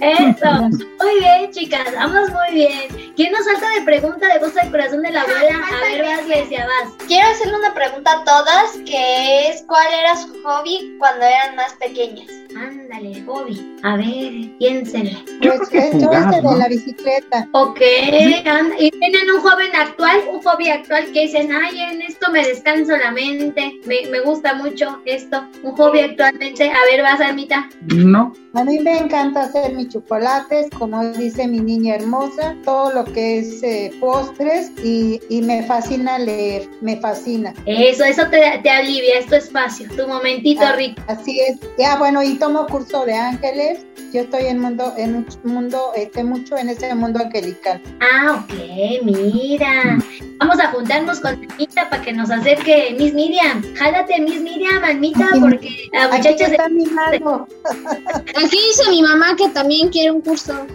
Eso. 0.00 0.60
Muy 1.00 1.18
bien, 1.20 1.50
chicas, 1.52 1.94
vamos 1.94 2.30
muy 2.30 2.54
bien. 2.54 3.12
¿Quién 3.14 3.32
nos 3.32 3.44
falta 3.44 3.70
de 3.70 3.82
pregunta 3.82 4.26
de 4.32 4.38
voz 4.40 4.56
al 4.56 4.70
corazón 4.70 5.02
de 5.02 5.12
la 5.12 5.22
abuela? 5.22 5.60
A 5.72 5.84
ver, 5.86 6.04
vas, 6.04 6.26
Grecia, 6.26 6.66
vas. 6.66 6.92
Quiero 7.06 7.28
hacerle 7.28 7.58
una 7.58 7.74
pregunta 7.74 8.12
a 8.12 8.24
todas, 8.24 8.72
que 8.86 9.48
es 9.48 9.62
¿cuál 9.68 9.86
era 9.92 10.16
su 10.16 10.42
hobby 10.42 10.96
cuando 10.98 11.24
eran 11.24 11.54
más 11.54 11.72
pequeñas? 11.74 12.43
Ándale, 12.56 13.22
hobby. 13.24 13.76
A 13.82 13.96
ver, 13.96 14.56
piénsenle. 14.58 15.16
Pues 15.40 15.72
eso 15.72 16.12
es 16.12 16.30
de 16.30 16.58
la 16.58 16.68
bicicleta. 16.68 17.48
Ok, 17.52 17.80
anda. 18.46 18.74
¿y 18.78 18.90
tienen 18.90 19.30
un 19.30 19.40
joven 19.40 19.70
actual, 19.74 20.20
un 20.30 20.42
hobby 20.42 20.68
actual 20.68 21.06
que 21.12 21.22
dicen, 21.22 21.50
ay, 21.52 21.80
en 21.80 22.02
esto 22.02 22.30
me 22.30 22.46
descanso 22.46 22.96
la 22.96 23.10
mente, 23.10 23.80
me, 23.86 24.06
me 24.10 24.20
gusta 24.20 24.54
mucho 24.54 25.00
esto, 25.04 25.44
un 25.62 25.72
hobby 25.72 26.00
actualmente? 26.00 26.70
A 26.70 26.84
ver, 26.90 27.02
vas, 27.02 27.20
Almita. 27.20 27.68
No, 27.94 28.32
A 28.54 28.64
mí 28.64 28.78
me 28.78 28.98
encanta 28.98 29.42
hacer 29.44 29.72
mis 29.74 29.88
chocolates, 29.88 30.68
como 30.78 31.04
dice 31.12 31.48
mi 31.48 31.58
niña 31.60 31.96
hermosa, 31.96 32.54
todo 32.64 32.92
lo 32.92 33.04
que 33.04 33.38
es 33.38 33.62
eh, 33.62 33.90
postres 34.00 34.70
y, 34.82 35.20
y 35.28 35.42
me 35.42 35.64
fascina 35.64 36.18
leer, 36.18 36.68
me 36.80 36.96
fascina. 36.98 37.52
Eso, 37.66 38.04
eso 38.04 38.22
te, 38.30 38.40
te 38.62 38.70
alivia, 38.70 39.18
es 39.18 39.26
tu 39.26 39.34
espacio, 39.34 39.88
tu 39.96 40.06
momentito 40.06 40.62
Ah, 40.64 40.72
rico. 40.76 41.02
Así 41.08 41.40
es. 41.40 41.58
Ya 41.78 41.96
bueno, 41.96 42.22
y 42.22 42.34
tomo 42.34 42.66
curso 42.66 43.04
de 43.04 43.14
ángeles. 43.14 43.84
Yo 44.12 44.20
estoy 44.20 44.44
en 44.46 44.60
mundo, 44.60 44.94
en 44.96 45.16
un 45.16 45.26
mundo, 45.42 45.90
este, 45.96 46.22
mucho 46.22 46.56
en 46.56 46.68
ese 46.68 46.94
mundo 46.94 47.18
angelical. 47.18 47.82
Ah, 48.00 48.44
ok, 48.44 48.54
mira. 49.02 49.98
Vamos 50.38 50.60
a 50.60 50.68
juntarnos 50.70 51.18
con 51.18 51.32
Almita 51.34 51.90
para 51.90 52.00
que 52.02 52.12
nos 52.12 52.30
acerque 52.30 52.94
Miss 52.96 53.12
Miriam. 53.12 53.62
Jálate, 53.74 54.20
Miss 54.20 54.40
Miriam, 54.40 54.84
Almita, 54.84 55.26
porque 55.40 55.88
la 55.92 56.04
Aquí 56.04 56.16
muchacha 56.18 56.46
se... 56.46 56.52
está 56.52 56.68
mi 56.68 56.84
mano. 56.86 57.48
Aquí 58.44 58.58
dice 58.68 58.90
mi 58.90 59.02
mamá 59.02 59.34
que 59.36 59.48
también 59.50 59.88
quiere 59.88 60.10
un 60.10 60.20
curso. 60.20 60.66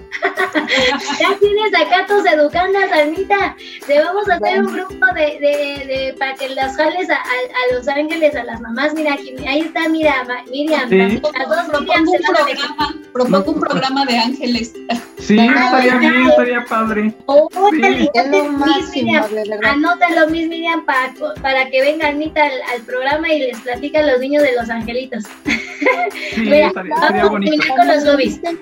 Ya 1.20 1.38
tienes 1.40 1.74
acá 1.76 2.06
tus 2.08 2.26
educandas, 2.26 2.92
Almita. 2.92 3.56
Te 3.86 4.02
vamos 4.02 4.28
a 4.30 4.36
hacer 4.36 4.64
un 4.64 4.74
grupo 4.74 5.06
de, 5.14 5.22
de, 5.40 5.86
de 5.86 6.16
para 6.18 6.34
que 6.36 6.50
las 6.50 6.76
jales 6.76 7.10
a, 7.10 7.16
a, 7.16 7.18
a 7.18 7.74
Los 7.76 7.88
Ángeles, 7.88 8.36
a 8.36 8.44
las 8.44 8.60
mamás. 8.62 8.94
Mira, 8.94 9.14
aquí, 9.14 9.34
ahí 9.48 9.62
está, 9.62 9.88
mira, 9.88 10.26
Miriam. 10.52 10.90
Sí. 10.90 10.98
Las 10.98 11.50
dos 11.50 11.82
Miriam 11.82 12.06
Propongo 12.06 12.12
se 12.48 13.12
propongo 13.14 13.52
un 13.52 13.60
programa 13.60 14.06
de 14.06 14.18
ángeles. 14.18 14.74
sí, 15.20 15.38
estaría 15.40 15.96
bien, 15.98 16.28
estaría 16.28 16.66
padre. 16.66 17.14
Órale, 17.28 18.10
Sí. 18.14 18.42
máximo. 18.52 19.26
Anótalo, 19.64 20.28
Miss 20.30 20.48
Miriam, 20.48 20.86
para, 20.86 21.14
para 21.42 21.70
que 21.70 21.82
venga 21.82 22.08
Anita 22.08 22.44
al, 22.44 22.52
al 22.74 22.82
programa 22.82 23.32
y 23.32 23.40
les 23.40 23.60
platica 23.60 24.00
a 24.00 24.04
los 24.04 24.20
niños 24.20 24.44
de 24.44 24.54
los 24.56 24.70
angelitos. 24.70 25.24
Sí, 25.46 26.42
Mira, 26.42 26.68
estaría, 26.68 26.94
estaría 26.96 27.26
bonito. 27.26 27.59
Con 27.68 27.88
los. 27.88 28.04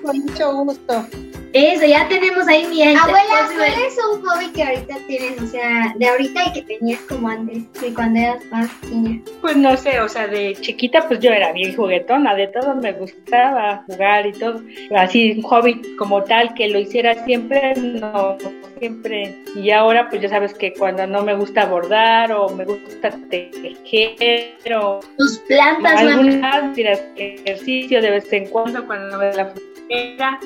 Con 0.02 0.18
mucho 0.18 0.64
gusto. 0.64 1.27
Eso, 1.52 1.86
ya 1.86 2.06
tenemos 2.08 2.46
ahí 2.46 2.66
mi 2.66 2.82
Abuela, 2.82 3.48
¿cuál 3.56 3.72
es 3.86 3.98
un 4.12 4.22
hobby 4.22 4.48
que 4.52 4.62
ahorita 4.62 4.96
tienes? 5.06 5.40
O 5.40 5.46
sea, 5.46 5.94
de 5.96 6.08
ahorita 6.08 6.44
y 6.46 6.52
que 6.52 6.62
tenías 6.62 7.00
como 7.02 7.28
antes, 7.28 7.72
de 7.80 7.94
cuando 7.94 8.20
eras 8.20 8.44
más 8.50 8.70
niña. 8.90 9.20
Pues 9.40 9.56
no 9.56 9.76
sé, 9.76 10.00
o 10.00 10.08
sea, 10.08 10.26
de 10.26 10.54
chiquita 10.60 11.06
pues 11.08 11.20
yo 11.20 11.30
era 11.30 11.52
bien 11.52 11.74
juguetona, 11.74 12.34
de 12.34 12.48
todo 12.48 12.74
me 12.74 12.92
gustaba 12.92 13.82
jugar 13.86 14.26
y 14.26 14.32
todo. 14.32 14.60
Así 14.94 15.32
un 15.32 15.42
hobby 15.42 15.80
como 15.96 16.22
tal 16.22 16.52
que 16.54 16.68
lo 16.68 16.78
hiciera 16.78 17.24
siempre, 17.24 17.74
no 17.76 18.36
siempre. 18.78 19.34
Y 19.56 19.70
ahora 19.70 20.08
pues 20.10 20.22
ya 20.22 20.28
sabes 20.28 20.52
que 20.54 20.72
cuando 20.74 21.06
no 21.06 21.22
me 21.22 21.34
gusta 21.34 21.66
bordar 21.66 22.32
o 22.32 22.50
me 22.50 22.64
gusta 22.64 23.10
tejer 23.30 24.74
o 24.74 25.00
Tus 25.16 25.38
plantas, 25.48 25.94
mami. 25.94 26.10
alguna 26.10 26.72
ir 26.76 26.88
a 26.88 26.92
hacer 26.92 27.12
ejercicio 27.16 28.02
de 28.02 28.10
vez 28.10 28.32
en 28.32 28.48
cuando 28.48 28.86
cuando 28.86 29.08
no 29.08 29.18
me 29.18 29.26
da 29.26 29.32
la 29.32 29.46
flojera 29.46 30.40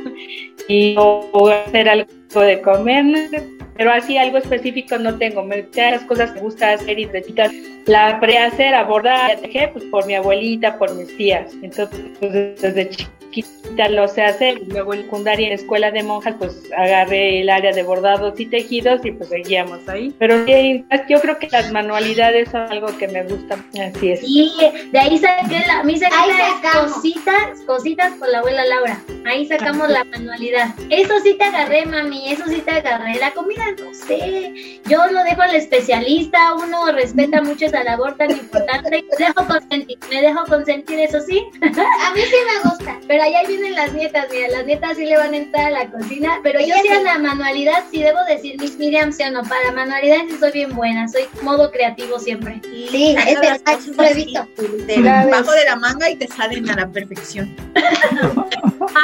y 0.68 0.94
o, 0.98 1.28
o 1.32 1.48
hacer 1.48 1.88
algo 1.88 2.21
de 2.40 2.60
comer, 2.60 3.44
pero 3.76 3.92
así 3.92 4.16
algo 4.16 4.38
específico 4.38 4.98
no 4.98 5.16
tengo. 5.18 5.42
Me 5.42 5.62
muchas 5.62 6.02
cosas 6.02 6.30
que 6.30 6.36
me 6.36 6.42
gusta 6.42 6.72
hacer 6.72 6.98
y 6.98 7.06
recetas 7.06 7.52
la 7.86 8.08
aprendí 8.08 8.36
a 8.36 8.46
hacer, 8.46 8.74
a 8.74 8.84
bordar, 8.84 9.32
a 9.32 9.36
tejer, 9.36 9.72
pues 9.72 9.84
por 9.86 10.06
mi 10.06 10.14
abuelita, 10.14 10.78
por 10.78 10.94
mis 10.94 11.16
tías. 11.16 11.52
Entonces, 11.62 12.00
pues, 12.20 12.32
desde 12.32 12.90
chiquita 12.90 13.88
lo 13.90 14.06
sé 14.08 14.22
hacer. 14.22 14.58
Y 14.58 14.66
Luego 14.66 14.94
en 14.94 15.02
secundaria, 15.02 15.46
en 15.48 15.52
escuela 15.54 15.90
de 15.90 16.02
monjas, 16.02 16.34
pues 16.38 16.70
agarré 16.76 17.40
el 17.40 17.50
área 17.50 17.72
de 17.72 17.82
bordados 17.82 18.38
y 18.38 18.46
tejidos 18.46 19.04
y 19.04 19.12
pues 19.12 19.30
seguíamos 19.30 19.88
ahí. 19.88 20.14
Pero 20.18 20.44
sí, 20.46 20.84
yo 21.08 21.20
creo 21.20 21.38
que 21.38 21.48
las 21.50 21.72
manualidades 21.72 22.50
son 22.50 22.62
algo 22.70 22.86
que 22.98 23.08
me 23.08 23.22
gusta. 23.24 23.56
Así 23.80 24.10
es. 24.10 24.20
Sí, 24.20 24.52
de 24.90 24.98
ahí 24.98 25.18
saqué 25.18 25.60
la, 25.66 25.82
mi 25.82 25.94
Ahí 25.94 25.98
secreta 25.98 26.60
sacamos. 26.62 26.92
cositas, 26.92 27.60
cositas 27.66 28.12
por 28.14 28.28
la 28.28 28.38
abuela 28.38 28.64
Laura. 28.64 29.00
Ahí 29.24 29.46
sacamos 29.46 29.88
la 29.88 30.04
manualidad. 30.04 30.74
Eso 30.90 31.14
sí 31.22 31.34
te 31.34 31.44
agarré, 31.44 31.86
mami, 31.86 32.21
eso 32.30 32.44
sí 32.46 32.60
te 32.60 32.70
agarré. 32.70 33.18
La 33.18 33.32
comida, 33.32 33.64
no 33.78 33.92
sé. 33.94 34.80
Yo 34.86 35.06
lo 35.06 35.22
dejo 35.24 35.42
al 35.42 35.54
especialista, 35.54 36.54
uno 36.54 36.92
respeta 36.92 37.42
mucho 37.42 37.66
esa 37.66 37.82
labor 37.84 38.16
tan 38.16 38.30
importante. 38.30 39.04
Me 39.18 39.26
dejo 39.26 39.46
consentir, 39.46 39.98
me 40.10 40.22
dejo 40.22 40.44
consentir, 40.46 41.00
eso 41.00 41.20
sí. 41.20 41.44
A 41.62 42.14
mí 42.14 42.20
sí 42.20 42.36
me 42.46 42.70
gusta. 42.70 42.98
Pero 43.08 43.22
allá 43.22 43.42
vienen 43.46 43.74
las 43.74 43.92
nietas, 43.92 44.26
mira, 44.30 44.48
las 44.48 44.66
nietas 44.66 44.96
sí 44.96 45.06
le 45.06 45.16
van 45.16 45.34
a 45.34 45.36
entrar 45.36 45.66
a 45.66 45.70
la 45.70 45.90
cocina. 45.90 46.40
Pero 46.42 46.60
yo 46.60 46.74
sí 46.82 46.88
a 46.88 47.02
la 47.02 47.18
manualidad, 47.18 47.84
sí 47.90 48.02
debo 48.02 48.22
decir, 48.28 48.60
Miss 48.60 48.78
Miriam, 48.78 49.12
sí 49.12 49.22
o 49.22 49.30
no, 49.30 49.42
para 49.42 49.72
manualidad 49.72 50.18
sí 50.28 50.36
soy 50.38 50.52
bien 50.52 50.74
buena, 50.74 51.08
soy 51.08 51.24
modo 51.42 51.70
creativo 51.70 52.18
siempre. 52.18 52.60
Sí, 52.62 53.16
es 53.26 53.40
verdad, 53.40 54.14
visto. 54.14 54.46
Debajo 54.86 55.52
de 55.52 55.64
la 55.64 55.76
manga 55.76 56.10
y 56.10 56.16
te 56.16 56.28
salen 56.28 56.68
a 56.70 56.76
la 56.76 56.88
perfección. 56.88 57.54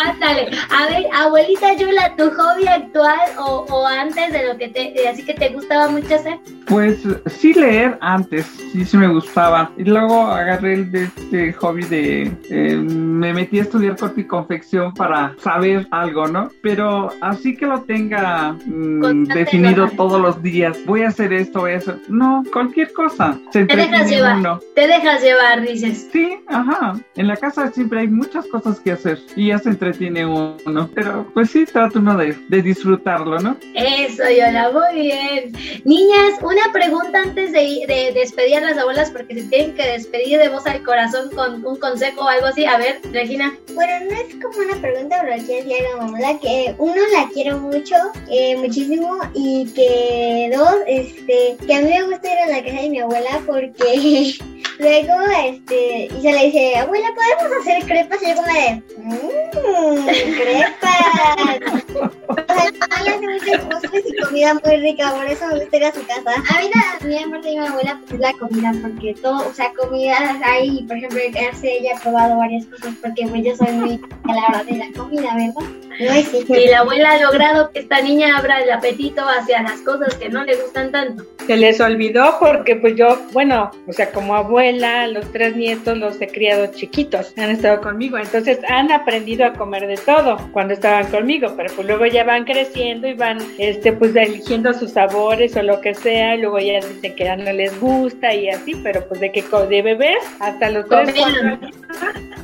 Ándale, 0.06 0.50
a 0.70 0.86
ver, 0.88 1.06
abuelita 1.14 1.74
Yula, 1.74 2.14
¿tu 2.16 2.30
hobby 2.30 2.66
actual 2.66 3.07
o, 3.38 3.64
o 3.70 3.86
antes 3.86 4.32
de 4.32 4.46
lo 4.46 4.56
que 4.58 4.68
te, 4.68 4.92
de 4.92 5.08
así 5.08 5.24
que 5.24 5.34
te 5.34 5.50
gustaba 5.50 5.88
mucho 5.88 6.14
hacer? 6.14 6.38
Pues 6.66 6.98
sí 7.26 7.54
leer 7.54 7.96
antes, 8.00 8.46
sí, 8.72 8.84
sí 8.84 8.96
me 8.96 9.08
gustaba. 9.08 9.70
Y 9.76 9.84
luego 9.84 10.26
agarré 10.26 10.74
el 10.74 10.92
de 10.92 11.04
este 11.04 11.52
hobby 11.54 11.84
de... 11.84 12.32
eh, 12.50 12.76
me 12.76 13.32
metí 13.32 13.58
a 13.58 13.62
estudiar 13.62 13.96
corte 13.96 14.20
y 14.20 14.24
confección 14.24 14.92
para 14.94 15.34
saber 15.38 15.86
algo, 15.90 16.26
¿no? 16.28 16.50
Pero 16.62 17.08
así 17.22 17.56
que 17.56 17.66
lo 17.66 17.80
tenga 17.82 18.52
mm, 18.66 19.24
definido 19.24 19.88
todos 19.96 20.20
los 20.20 20.42
días. 20.42 20.76
Voy 20.84 21.02
a 21.02 21.08
hacer 21.08 21.32
esto, 21.32 21.60
voy 21.60 21.72
a 21.72 21.76
hacer... 21.78 21.98
No, 22.08 22.42
cualquier 22.52 22.92
cosa. 22.92 23.38
Se 23.50 23.64
Te 23.64 23.76
dejas 23.76 24.10
llevar, 24.10 24.36
uno. 24.36 24.60
te 24.74 24.86
dejas 24.86 25.22
llevar, 25.22 25.62
dices. 25.62 26.08
Sí, 26.12 26.38
ajá. 26.48 26.94
En 27.16 27.28
la 27.28 27.36
casa 27.36 27.70
siempre 27.72 28.00
hay 28.00 28.08
muchas 28.08 28.46
cosas 28.46 28.78
que 28.80 28.92
hacer 28.92 29.18
y 29.36 29.48
ya 29.48 29.58
se 29.58 29.70
entretiene 29.70 30.26
uno. 30.26 30.88
Pero 30.94 31.26
pues 31.32 31.50
sí, 31.50 31.64
trata 31.64 31.98
uno 31.98 32.16
de, 32.16 32.36
de 32.48 32.62
disfrutarlo, 32.98 33.38
¿no? 33.38 33.56
Eso, 33.74 34.22
Yola, 34.28 34.70
muy 34.72 35.02
bien. 35.02 35.52
Niñas, 35.84 36.40
una 36.42 36.72
pregunta 36.72 37.22
antes 37.22 37.52
de, 37.52 37.84
de 37.86 38.12
despedir 38.14 38.56
a 38.56 38.60
las 38.60 38.78
abuelas, 38.78 39.10
porque 39.10 39.34
se 39.34 39.48
tienen 39.48 39.74
que 39.74 39.86
despedir 39.86 40.38
de 40.38 40.48
voz 40.48 40.66
al 40.66 40.82
corazón 40.82 41.30
con 41.34 41.64
un 41.64 41.76
consejo 41.76 42.22
o 42.22 42.28
algo 42.28 42.46
así. 42.46 42.64
A 42.64 42.78
ver, 42.78 43.00
Regina. 43.12 43.56
Bueno, 43.74 43.92
no 44.10 44.16
es 44.16 44.34
como 44.42 44.58
una 44.58 44.80
pregunta, 44.80 45.18
pero 45.22 45.44
quiero 45.44 45.68
decir 45.68 45.86
a 45.86 45.96
la 45.96 46.04
mamá 46.04 46.18
que 46.40 46.74
uno 46.78 47.00
la 47.12 47.28
quiero 47.32 47.58
mucho, 47.58 47.94
eh, 48.30 48.56
muchísimo, 48.56 49.18
y 49.34 49.66
que 49.72 50.50
dos, 50.54 50.74
este, 50.86 51.56
que 51.64 51.74
a 51.74 51.80
mí 51.80 51.88
me 51.88 52.02
gusta 52.04 52.32
ir 52.32 52.38
a 52.38 52.46
la 52.48 52.64
casa 52.64 52.82
de 52.82 52.90
mi 52.90 53.00
abuela 53.00 53.40
porque 53.46 54.34
luego, 54.78 55.14
este, 55.44 56.06
y 56.06 56.20
se 56.20 56.32
le 56.32 56.46
dice, 56.46 56.76
abuela, 56.76 57.08
¿podemos 57.14 57.60
hacer 57.60 57.84
crepas? 57.84 58.22
Y 58.22 58.28
yo 58.28 58.34
como 58.36 58.52
de, 58.52 58.82
mmm, 58.98 60.06
crepas. 60.36 62.14
O 62.28 62.34
sea, 62.34 62.70
ella 63.00 63.14
hace 63.16 63.26
muchos 63.26 63.64
postres 63.66 64.04
y 64.06 64.22
comida 64.22 64.54
muy 64.62 64.76
rica, 64.76 65.12
por 65.12 65.26
eso 65.26 65.46
me 65.46 65.60
gusta 65.60 65.76
ir 65.76 65.84
a 65.84 65.92
su 65.92 66.06
casa. 66.06 66.34
A 66.36 66.60
mí 66.60 66.70
también, 67.00 67.28
aparte 67.28 67.48
de 67.48 67.58
mi 67.58 67.66
abuela, 67.66 67.98
pues 68.00 68.12
es 68.12 68.20
la 68.20 68.32
comida, 68.34 68.72
porque 68.82 69.14
todo, 69.14 69.48
o 69.48 69.54
sea, 69.54 69.72
comidas 69.72 70.36
hay, 70.44 70.82
por 70.82 70.96
ejemplo, 70.98 71.18
hace, 71.50 71.78
ella 71.78 71.96
ha 71.96 72.00
probado 72.00 72.36
varias 72.36 72.66
cosas, 72.66 72.94
porque 73.00 73.26
pues 73.26 73.44
yo 73.44 73.56
soy 73.56 73.72
muy 73.72 74.00
a 74.24 74.32
la 74.34 74.46
hora 74.48 74.64
de 74.64 74.76
la 74.76 74.86
comida, 74.94 75.34
¿verdad? 75.34 75.87
Ay, 76.10 76.24
sí, 76.24 76.44
Y 76.48 76.68
la 76.68 76.80
abuela 76.80 77.12
ha 77.12 77.22
logrado 77.22 77.70
que 77.70 77.80
esta 77.80 78.00
niña 78.00 78.36
abra 78.36 78.62
el 78.62 78.70
apetito 78.70 79.22
hacia 79.22 79.62
las 79.62 79.80
cosas 79.80 80.14
que 80.14 80.28
no 80.28 80.44
le 80.44 80.56
gustan 80.56 80.92
tanto. 80.92 81.24
Se 81.46 81.56
les 81.56 81.80
olvidó 81.80 82.36
porque 82.38 82.76
pues 82.76 82.94
yo, 82.96 83.20
bueno, 83.32 83.70
o 83.86 83.92
sea, 83.92 84.10
como 84.10 84.34
abuela, 84.34 85.06
los 85.08 85.30
tres 85.32 85.56
nietos 85.56 85.96
los 85.98 86.20
he 86.20 86.28
criado 86.28 86.66
chiquitos, 86.66 87.32
han 87.36 87.50
estado 87.50 87.80
conmigo, 87.80 88.18
entonces 88.18 88.58
han 88.68 88.92
aprendido 88.92 89.46
a 89.46 89.54
comer 89.54 89.86
de 89.86 89.96
todo 89.96 90.36
cuando 90.52 90.74
estaban 90.74 91.06
conmigo, 91.10 91.54
pero 91.56 91.72
pues 91.74 91.86
luego 91.86 92.06
ya 92.06 92.24
van 92.24 92.44
creciendo 92.44 93.08
y 93.08 93.14
van, 93.14 93.38
este, 93.58 93.92
pues 93.92 94.14
eligiendo 94.14 94.72
sus 94.74 94.92
sabores 94.92 95.56
o 95.56 95.62
lo 95.62 95.80
que 95.80 95.94
sea, 95.94 96.34
y 96.34 96.42
luego 96.42 96.58
ya 96.58 96.80
dicen 96.86 97.14
que 97.16 97.24
ya 97.24 97.36
no 97.36 97.52
les 97.52 97.78
gusta 97.80 98.34
y 98.34 98.50
así, 98.50 98.74
pero 98.82 99.06
pues 99.08 99.20
de 99.20 99.32
que 99.32 99.42
de 99.68 99.82
bebés 99.82 100.22
hasta 100.40 100.70
los 100.70 100.86
tres, 100.88 101.14
cuatro 101.14 101.24
años, 101.24 101.58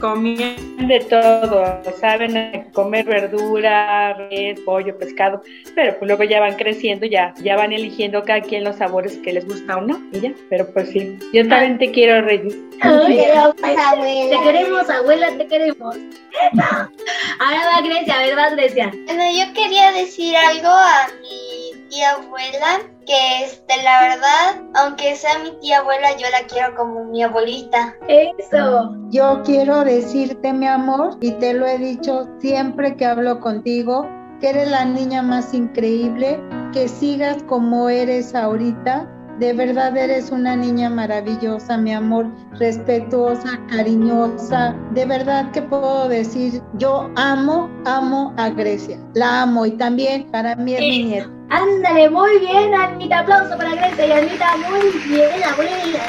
comían 0.04 0.86
de 0.86 1.00
todo, 1.00 1.80
saben 1.98 2.68
comer 2.74 3.06
verdura, 3.06 4.12
res, 4.28 4.60
pollo, 4.60 4.98
pescado, 4.98 5.40
pero 5.74 5.98
pues 5.98 6.06
luego 6.06 6.24
ya 6.24 6.40
van 6.40 6.56
creciendo, 6.56 7.06
ya, 7.06 7.32
ya 7.42 7.56
van 7.56 7.72
eligiendo 7.72 8.22
cada 8.22 8.42
quien 8.42 8.64
los 8.64 8.76
sabores 8.76 9.16
que 9.24 9.32
les 9.32 9.46
gusta 9.46 9.78
o 9.78 9.80
no, 9.80 9.98
y 10.12 10.20
ya, 10.20 10.32
pero 10.50 10.70
pues 10.74 10.90
sí, 10.90 11.18
yo 11.32 11.48
también 11.48 11.78
te 11.78 11.90
quiero, 11.90 12.22
pues, 12.22 12.42
Te 12.82 14.42
queremos, 14.42 14.90
abuela, 14.90 15.28
te 15.38 15.46
queremos. 15.46 15.96
Ahora 16.52 17.60
va 17.66 17.80
Grecia, 17.82 18.14
a 18.14 18.22
ver, 18.26 18.36
va 18.36 18.50
Grecia. 18.50 18.92
Bueno, 19.06 19.24
yo 19.32 19.54
quería 19.54 19.90
decir 19.92 20.36
algo 20.36 20.68
a 20.68 21.08
mi 21.22 21.73
tía 21.88 22.12
abuela, 22.12 22.80
que 23.06 23.44
este, 23.44 23.82
la 23.82 24.00
verdad, 24.00 24.62
aunque 24.74 25.16
sea 25.16 25.38
mi 25.38 25.52
tía 25.60 25.78
abuela, 25.78 26.16
yo 26.16 26.26
la 26.30 26.46
quiero 26.46 26.74
como 26.76 27.04
mi 27.04 27.22
abuelita. 27.22 27.94
Eso. 28.08 28.94
Yo 29.10 29.42
quiero 29.44 29.84
decirte, 29.84 30.52
mi 30.52 30.66
amor, 30.66 31.16
y 31.20 31.32
te 31.32 31.54
lo 31.54 31.66
he 31.66 31.78
dicho 31.78 32.28
siempre 32.38 32.96
que 32.96 33.06
hablo 33.06 33.40
contigo, 33.40 34.06
que 34.40 34.50
eres 34.50 34.70
la 34.70 34.84
niña 34.84 35.22
más 35.22 35.54
increíble, 35.54 36.40
que 36.72 36.88
sigas 36.88 37.42
como 37.44 37.88
eres 37.88 38.34
ahorita. 38.34 39.10
De 39.38 39.52
verdad 39.52 39.96
eres 39.96 40.30
una 40.30 40.54
niña 40.54 40.88
maravillosa, 40.88 41.76
mi 41.76 41.92
amor, 41.92 42.30
respetuosa, 42.52 43.58
cariñosa. 43.68 44.76
De 44.92 45.04
verdad 45.04 45.50
que 45.50 45.60
puedo 45.60 46.08
decir, 46.08 46.62
yo 46.74 47.10
amo, 47.16 47.68
amo 47.84 48.32
a 48.36 48.50
Grecia. 48.50 48.96
La 49.14 49.42
amo 49.42 49.66
y 49.66 49.72
también 49.72 50.30
para 50.30 50.54
mí 50.54 50.74
es 50.74 50.80
mi 50.80 51.02
nieta. 51.04 51.33
Ándale, 51.50 52.10
muy 52.10 52.38
bien, 52.38 52.74
Anita. 52.74 53.20
Aplauso 53.20 53.56
para 53.56 53.74
Grecia 53.74 54.06
y 54.06 54.12
Anita. 54.12 54.56
Muy 54.56 54.90
bien, 55.08 55.44
abuela. 55.44 56.00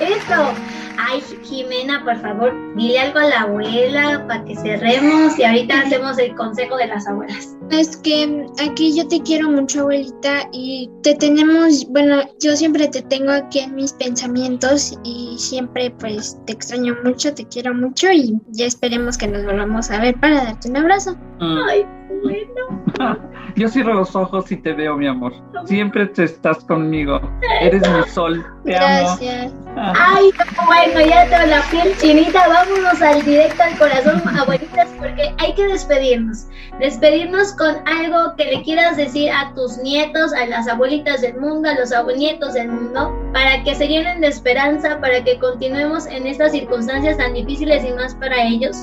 Eso. 0.00 0.54
Ay, 1.00 1.22
Jimena, 1.44 2.02
por 2.04 2.20
favor, 2.20 2.52
dile 2.74 2.98
algo 2.98 3.20
a 3.20 3.24
la 3.24 3.40
abuela 3.42 4.24
para 4.26 4.44
que 4.44 4.56
cerremos 4.56 5.38
y 5.38 5.44
ahorita 5.44 5.80
hacemos 5.86 6.18
el 6.18 6.34
consejo 6.34 6.76
de 6.76 6.88
las 6.88 7.06
abuelas. 7.06 7.56
Es 7.70 7.96
que 7.98 8.46
aquí 8.60 8.96
yo 8.96 9.06
te 9.06 9.22
quiero 9.22 9.48
mucho, 9.48 9.82
abuelita, 9.82 10.48
y 10.52 10.90
te 11.04 11.14
tenemos, 11.14 11.86
bueno, 11.90 12.22
yo 12.40 12.56
siempre 12.56 12.88
te 12.88 13.02
tengo 13.02 13.30
aquí 13.30 13.60
en 13.60 13.76
mis 13.76 13.92
pensamientos 13.92 14.98
y 15.04 15.36
siempre 15.38 15.90
pues 15.92 16.36
te 16.46 16.54
extraño 16.54 16.96
mucho, 17.04 17.32
te 17.32 17.46
quiero 17.46 17.72
mucho 17.74 18.10
y 18.10 18.36
ya 18.48 18.66
esperemos 18.66 19.16
que 19.16 19.28
nos 19.28 19.44
volvamos 19.44 19.90
a 19.92 20.00
ver 20.00 20.18
para 20.18 20.42
darte 20.44 20.68
un 20.68 20.78
abrazo. 20.78 21.14
Mm. 21.38 21.58
Ay, 21.68 21.86
bueno. 22.22 23.18
Yo 23.56 23.68
cierro 23.68 23.94
los 23.94 24.14
ojos 24.14 24.50
y 24.52 24.56
te 24.56 24.72
veo, 24.72 24.96
mi 24.96 25.06
amor. 25.06 25.32
Siempre 25.64 26.06
te 26.06 26.24
estás 26.24 26.58
conmigo. 26.64 27.20
Eres 27.60 27.82
mi 27.90 28.02
sol. 28.10 28.46
Te 28.64 28.72
Gracias. 28.72 29.52
amo. 29.52 29.92
Ay, 29.94 30.30
bueno, 30.66 31.00
ya 31.00 31.28
tengo 31.28 31.46
la 31.46 31.62
piel 31.70 31.96
chinita. 31.98 32.46
Vámonos 32.48 33.00
al 33.02 33.24
directo 33.24 33.62
al 33.62 33.78
corazón, 33.78 34.22
abuelitas, 34.36 34.88
porque 34.98 35.34
hay 35.38 35.54
que 35.54 35.66
despedirnos. 35.66 36.46
Despedirnos 36.78 37.52
con 37.54 37.76
algo 37.88 38.34
que 38.36 38.44
le 38.44 38.62
quieras 38.62 38.96
decir 38.96 39.30
a 39.30 39.52
tus 39.54 39.78
nietos, 39.78 40.32
a 40.34 40.46
las 40.46 40.68
abuelitas 40.68 41.22
del 41.22 41.38
mundo, 41.40 41.68
a 41.68 41.74
los 41.74 41.92
abuenietos 41.92 42.54
del 42.54 42.68
mundo, 42.68 43.12
para 43.32 43.62
que 43.64 43.74
se 43.74 43.88
llenen 43.88 44.20
de 44.20 44.28
esperanza, 44.28 45.00
para 45.00 45.22
que 45.24 45.38
continuemos 45.38 46.06
en 46.06 46.26
estas 46.26 46.52
circunstancias 46.52 47.16
tan 47.18 47.34
difíciles 47.34 47.84
y 47.84 47.92
más 47.92 48.14
para 48.16 48.42
ellos. 48.42 48.76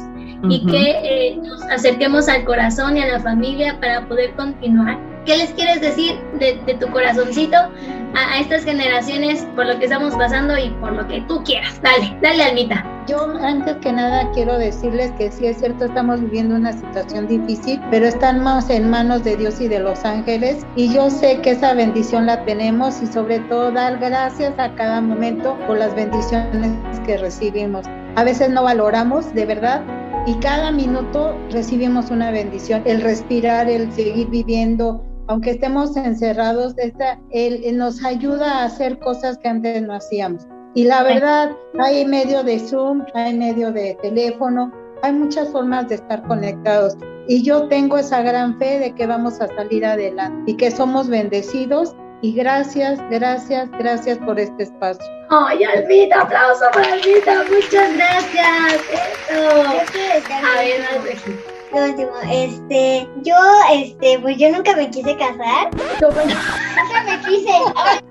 Y 0.49 0.57
Ujú. 0.61 0.67
que 0.71 0.91
eh, 1.03 1.37
nos 1.37 1.61
acerquemos 1.63 2.27
al 2.27 2.43
corazón 2.45 2.97
y 2.97 3.01
a 3.01 3.07
la 3.07 3.19
familia 3.19 3.77
para 3.79 4.07
poder 4.07 4.33
continuar. 4.35 4.97
¿Qué 5.25 5.37
les 5.37 5.49
quieres 5.51 5.81
decir 5.81 6.19
de, 6.39 6.59
de 6.67 6.75
tu 6.75 6.87
corazoncito 6.91 7.57
a, 7.57 8.33
a 8.33 8.39
estas 8.39 8.63
generaciones 8.63 9.43
por 9.55 9.65
lo 9.65 9.79
que 9.79 9.85
estamos 9.85 10.13
pasando 10.15 10.55
y 10.55 10.69
por 10.81 10.91
lo 10.93 11.07
que 11.07 11.21
tú 11.21 11.43
quieras? 11.43 11.81
Dale, 11.81 12.15
dale, 12.21 12.43
Almita. 12.43 12.85
Yo 13.07 13.17
antes 13.41 13.75
que 13.77 13.91
nada 13.91 14.29
quiero 14.33 14.57
decirles 14.57 15.11
que 15.17 15.31
sí 15.31 15.45
es 15.47 15.57
cierto, 15.57 15.85
estamos 15.85 16.21
viviendo 16.21 16.55
una 16.55 16.73
situación 16.73 17.27
difícil, 17.27 17.79
pero 17.91 18.05
estamos 18.07 18.69
en 18.69 18.89
manos 18.89 19.23
de 19.23 19.35
Dios 19.37 19.61
y 19.61 19.67
de 19.67 19.79
los 19.79 20.03
ángeles 20.05 20.65
y 20.75 20.91
yo 20.93 21.09
sé 21.11 21.39
que 21.41 21.51
esa 21.51 21.73
bendición 21.75 22.25
la 22.25 22.43
tenemos 22.45 23.01
y 23.03 23.07
sobre 23.07 23.39
todo 23.41 23.71
dar 23.71 23.97
gracias 23.99 24.53
a 24.57 24.73
cada 24.75 25.01
momento 25.01 25.55
por 25.67 25.77
las 25.77 25.93
bendiciones 25.95 26.71
que 27.05 27.17
recibimos. 27.17 27.85
A 28.15 28.23
veces 28.23 28.49
no 28.49 28.63
valoramos, 28.63 29.31
de 29.35 29.45
verdad, 29.45 29.81
y 30.25 30.33
cada 30.35 30.71
minuto 30.71 31.37
recibimos 31.51 32.09
una 32.09 32.31
bendición. 32.31 32.81
El 32.85 33.01
respirar, 33.01 33.69
el 33.69 33.91
seguir 33.93 34.27
viviendo, 34.29 35.03
aunque 35.27 35.51
estemos 35.51 35.95
encerrados, 35.95 36.73
esta, 36.77 37.19
él 37.31 37.63
nos 37.77 38.03
ayuda 38.03 38.61
a 38.61 38.65
hacer 38.65 38.99
cosas 38.99 39.37
que 39.37 39.49
antes 39.49 39.81
no 39.81 39.93
hacíamos. 39.93 40.47
Y 40.73 40.83
la 40.83 41.03
verdad, 41.03 41.51
hay 41.79 42.05
medio 42.05 42.43
de 42.43 42.59
Zoom, 42.59 43.03
hay 43.13 43.33
medio 43.33 43.71
de 43.71 43.97
teléfono, 44.01 44.71
hay 45.03 45.13
muchas 45.13 45.49
formas 45.49 45.87
de 45.89 45.95
estar 45.95 46.21
conectados. 46.27 46.97
Y 47.27 47.43
yo 47.43 47.67
tengo 47.69 47.97
esa 47.97 48.21
gran 48.21 48.57
fe 48.59 48.79
de 48.79 48.93
que 48.93 49.07
vamos 49.07 49.39
a 49.41 49.47
salir 49.47 49.85
adelante 49.85 50.51
y 50.51 50.57
que 50.57 50.69
somos 50.71 51.07
bendecidos. 51.07 51.95
Y 52.21 52.33
gracias, 52.33 52.99
gracias, 53.09 53.69
gracias 53.71 54.17
por 54.19 54.39
este 54.39 54.63
espacio. 54.63 55.05
Ay, 55.29 55.63
Almita, 55.63 56.21
aplauso 56.21 56.65
para 56.73 56.93
Almita. 56.93 57.43
Muchas 57.51 57.95
gracias. 57.95 58.81
Eso. 59.29 60.33
A 60.33 60.59
ver. 60.61 61.54
Lo 61.73 61.83
último, 61.83 62.11
este, 62.31 63.07
yo, 63.23 63.35
este, 63.73 64.19
pues 64.19 64.37
yo 64.37 64.49
nunca 64.51 64.75
me 64.75 64.89
quise 64.89 65.15
casar. 65.17 65.69
Nunca 66.01 67.03
me 67.05 67.19
quise. 67.21 67.51
Ahora, 67.51 68.01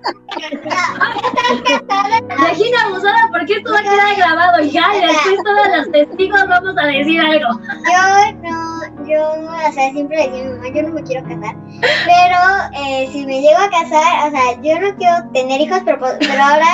ahora 1.00 1.20
estás 1.24 1.60
casada. 1.88 2.20
Regina 2.48 2.82
abusada, 2.86 3.28
porque 3.32 3.54
esto 3.54 3.72
va 3.72 3.78
a 3.78 3.82
quedar 3.82 4.16
grabado 4.16 4.62
ya 4.64 4.86
y 4.96 5.00
después 5.06 5.36
todas 5.44 5.68
las 5.68 5.90
testigos 5.92 6.40
vamos 6.48 6.74
a 6.76 6.86
decir 6.86 7.20
algo. 7.20 7.60
Yo 7.62 8.32
no, 8.42 9.06
yo, 9.06 9.32
o 9.68 9.72
sea, 9.72 9.90
siempre 9.92 10.16
decía 10.28 10.42
a 10.42 10.44
mi 10.44 10.50
mamá, 10.56 10.68
yo 10.74 10.82
no 10.82 10.88
me 10.94 11.02
quiero 11.04 11.22
casar. 11.22 11.56
Pero 11.80 12.84
eh, 12.86 13.08
si 13.12 13.24
me 13.24 13.40
llego 13.40 13.58
a 13.60 13.70
casar, 13.70 14.28
o 14.28 14.30
sea, 14.30 14.62
yo 14.62 14.78
no 14.80 14.94
quiero 14.96 15.16
tener 15.32 15.60
hijos, 15.60 15.80
pero, 15.84 15.98
pero 16.18 16.42
ahora, 16.42 16.66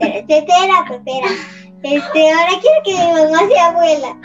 te- 0.00 0.24
te- 0.26 0.38
espera, 0.38 0.84
pues, 0.86 0.98
espera. 0.98 1.28
Este, 1.82 2.32
ahora 2.32 2.52
quiero 2.60 2.82
que 2.84 2.92
mi 2.94 3.12
mamá 3.12 3.38
sea 3.48 3.66
abuela. 3.66 4.16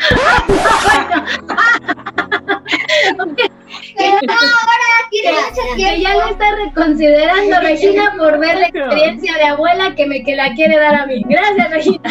Pero 3.98 4.18
no, 4.28 4.34
ahora 4.34 4.90
tiene 5.10 5.32
mucho 5.34 5.62
Que 5.70 5.76
tiempo. 5.76 6.02
ya 6.02 6.14
lo 6.16 6.28
está 6.32 6.56
reconsiderando 6.56 7.60
Regina 7.62 8.14
por 8.18 8.40
ver 8.40 8.58
la 8.58 8.68
experiencia 8.68 9.36
de 9.38 9.44
abuela 9.44 9.96
que 9.96 10.06
me 10.08 10.24
que 10.24 10.36
la 10.36 10.54
quiere 10.56 10.78
dar 10.78 10.96
a 10.96 11.06
mí. 11.06 11.24
Gracias, 11.28 11.70
Regina. 11.72 12.02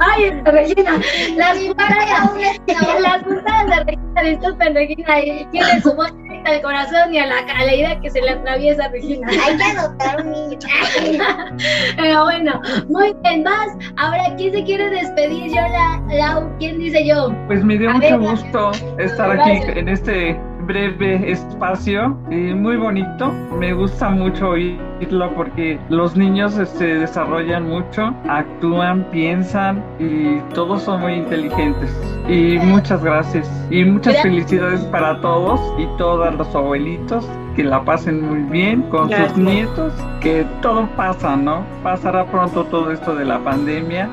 Ay, 0.00 0.30
Regina, 0.44 1.00
las 1.36 1.58
putadas, 1.58 3.00
las 3.00 3.22
putadas 3.22 3.66
de 3.68 3.84
Regina, 3.84 4.22
disculpen 4.22 4.74
Regina, 4.74 5.18
eh, 5.20 5.46
tiene 5.52 5.80
su 5.80 5.94
voz 5.94 6.12
al 6.44 6.62
corazón 6.62 7.12
y 7.12 7.18
a 7.18 7.26
la, 7.26 7.38
a 7.38 7.64
la 7.64 7.74
idea 7.74 8.00
que 8.00 8.10
se 8.10 8.20
le 8.20 8.30
atraviesa 8.30 8.84
a 8.84 8.88
Regina. 8.88 9.28
Hay 9.28 9.56
que 9.56 9.64
adoptar 9.64 10.24
un 10.24 10.32
niño. 10.32 10.58
Pero 11.96 12.24
bueno, 12.24 12.60
muy 12.88 13.14
bien, 13.22 13.42
más. 13.42 13.68
Ahora, 13.96 14.34
¿quién 14.36 14.52
se 14.52 14.64
quiere 14.64 14.90
despedir? 14.90 15.48
Yo, 15.48 15.56
la, 15.56 16.02
Lau, 16.14 16.50
¿quién 16.58 16.78
dice 16.78 17.06
yo? 17.06 17.34
Pues 17.46 17.64
me 17.64 17.78
dio 17.78 17.90
A 17.90 17.94
mucho 17.94 18.18
ver, 18.18 18.30
gusto 18.30 18.70
estar 18.98 19.30
aquí 19.30 19.50
Gracias. 19.50 19.76
en 19.76 19.88
este 19.88 20.40
breve 20.66 21.30
espacio 21.30 22.18
y 22.30 22.54
muy 22.54 22.76
bonito. 22.76 23.30
Me 23.58 23.72
gusta 23.72 24.10
mucho 24.10 24.50
oírlo 24.50 25.34
porque 25.34 25.78
los 25.88 26.16
niños 26.16 26.54
se 26.54 26.62
este, 26.62 26.98
desarrollan 26.98 27.68
mucho, 27.68 28.14
actúan, 28.28 29.04
piensan 29.10 29.84
y 29.98 30.38
todos 30.54 30.82
son 30.82 31.02
muy 31.02 31.14
inteligentes. 31.14 31.90
Y 32.26 32.58
muchas 32.58 33.02
gracias 33.04 33.46
y 33.70 33.84
muchas 33.84 34.14
Gracias. 34.14 34.22
felicidades 34.22 34.80
para 34.84 35.20
todos 35.20 35.60
y 35.78 35.86
todos 35.98 36.34
los 36.34 36.54
abuelitos. 36.54 37.28
Que 37.54 37.62
la 37.62 37.84
pasen 37.84 38.20
muy 38.22 38.40
bien 38.50 38.82
con 38.90 39.08
Gracias. 39.08 39.32
sus 39.32 39.38
nietos, 39.38 39.92
que 40.20 40.44
todo 40.60 40.88
pasa, 40.96 41.36
¿no? 41.36 41.64
Pasará 41.82 42.24
pronto 42.26 42.64
todo 42.64 42.90
esto 42.90 43.14
de 43.14 43.24
la 43.24 43.38
pandemia 43.44 44.08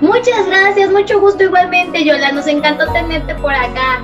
Muchas 0.00 0.46
gracias, 0.46 0.90
mucho 0.90 1.20
gusto 1.20 1.44
igualmente, 1.44 2.02
Yola. 2.04 2.32
Nos 2.32 2.46
encantó 2.46 2.90
tenerte 2.92 3.34
por 3.34 3.52
acá. 3.52 4.00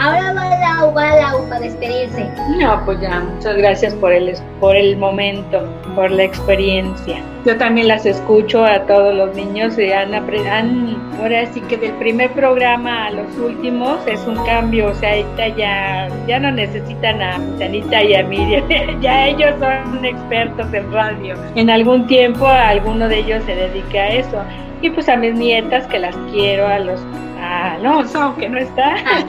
Ahora 0.00 0.32
va 0.32 0.48
Lau, 0.58 0.94
va 0.94 1.14
Lau 1.14 1.46
para 1.50 1.60
despedirse. 1.60 2.26
No, 2.58 2.82
pues 2.86 2.98
ya, 3.02 3.20
muchas 3.20 3.54
gracias 3.58 3.94
por 3.96 4.10
el, 4.10 4.34
por 4.58 4.74
el 4.74 4.96
momento, 4.96 5.62
por 5.94 6.10
la 6.10 6.24
experiencia. 6.24 7.22
Yo 7.44 7.58
también 7.58 7.88
las 7.88 8.06
escucho 8.06 8.64
a 8.64 8.86
todos 8.86 9.14
los 9.14 9.34
niños 9.34 9.78
y 9.78 9.92
han, 9.92 10.14
han 10.14 10.96
ahora 11.20 11.44
sí 11.52 11.60
que 11.60 11.76
del 11.76 11.92
primer 11.92 12.30
programa 12.30 13.08
a 13.08 13.10
los 13.10 13.36
últimos 13.36 13.98
es 14.06 14.26
un 14.26 14.36
cambio, 14.46 14.86
o 14.86 14.94
sea, 14.94 15.10
ahorita 15.10 15.48
ya, 15.48 16.08
ya 16.26 16.38
no 16.38 16.50
necesitan 16.50 17.20
a 17.20 17.34
Anita 17.34 18.02
y 18.02 18.14
a 18.14 18.22
Miriam, 18.24 18.64
ya 19.02 19.26
ellos 19.26 19.54
son 19.58 20.02
expertos 20.02 20.72
en 20.72 20.90
radio. 20.90 21.34
En 21.56 21.68
algún 21.68 22.06
tiempo 22.06 22.46
alguno 22.46 23.06
de 23.06 23.18
ellos 23.18 23.44
se 23.44 23.54
dedica 23.54 23.98
a 23.98 24.08
eso. 24.08 24.42
Y 24.82 24.90
pues 24.90 25.08
a 25.08 25.16
mis 25.16 25.34
nietas 25.34 25.86
que 25.86 25.98
las 25.98 26.16
quiero, 26.32 26.66
a 26.66 26.78
los 26.78 27.00
a 27.40 27.74
Alonso, 27.74 28.34
que 28.38 28.48
no 28.48 28.58
está. 28.58 28.96
Ah, 29.06 29.24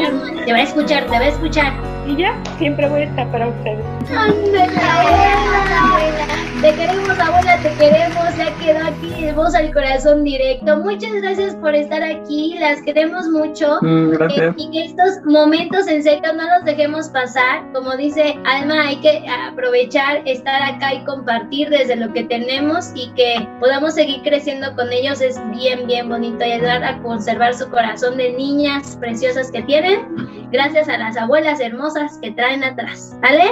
te 0.45 0.51
va 0.51 0.57
a 0.57 0.63
escuchar, 0.63 1.03
te 1.05 1.11
va 1.11 1.19
a 1.19 1.27
escuchar. 1.27 1.73
Y 2.07 2.15
ya, 2.17 2.35
siempre 2.57 2.87
voy 2.89 3.01
a 3.01 3.05
estar 3.05 3.31
para 3.31 3.47
ustedes. 3.47 3.85
Ándale, 4.09 4.77
abuela. 4.77 6.25
Te 6.61 6.73
queremos, 6.73 7.19
abuela, 7.19 7.57
te 7.57 7.60
queremos. 7.60 7.60
Ya 8.37 8.55
quedó 8.59 8.87
aquí 8.87 9.31
voz 9.35 9.53
al 9.55 9.73
corazón 9.73 10.23
directo. 10.23 10.77
Muchas 10.77 11.11
gracias 11.21 11.55
por 11.55 11.75
estar 11.75 12.01
aquí. 12.01 12.55
Las 12.59 12.81
queremos 12.81 13.27
mucho. 13.27 13.77
Mm, 13.81 14.11
gracias. 14.11 14.51
Eh, 14.51 14.53
y 14.57 14.71
que 14.71 14.85
estos 14.85 15.23
momentos 15.25 15.87
en 15.87 16.01
serio 16.01 16.33
no 16.33 16.43
los 16.43 16.65
dejemos 16.65 17.09
pasar. 17.09 17.63
Como 17.73 17.95
dice 17.97 18.37
Alma, 18.45 18.87
hay 18.87 18.97
que 18.97 19.25
aprovechar, 19.49 20.21
estar 20.25 20.61
acá 20.63 20.93
y 20.93 21.03
compartir 21.03 21.69
desde 21.69 21.95
lo 21.95 22.11
que 22.13 22.23
tenemos 22.23 22.91
y 22.95 23.11
que 23.13 23.47
podamos 23.59 23.95
seguir 23.95 24.21
creciendo 24.21 24.73
con 24.75 24.91
ellos. 24.91 25.21
Es 25.21 25.39
bien, 25.51 25.85
bien 25.87 26.07
bonito 26.07 26.45
y 26.45 26.53
ayudar 26.53 26.83
a 26.83 27.01
conservar 27.01 27.53
su 27.53 27.69
corazón 27.69 28.17
de 28.17 28.31
niñas 28.31 28.97
preciosas 28.99 29.51
que 29.51 29.61
tienen. 29.63 30.47
gracias 30.51 30.87
a 30.89 30.97
las 30.97 31.17
abuelas 31.17 31.59
hermosas 31.59 32.17
que 32.21 32.31
traen 32.31 32.63
atrás. 32.63 33.15
¿Vale? 33.21 33.43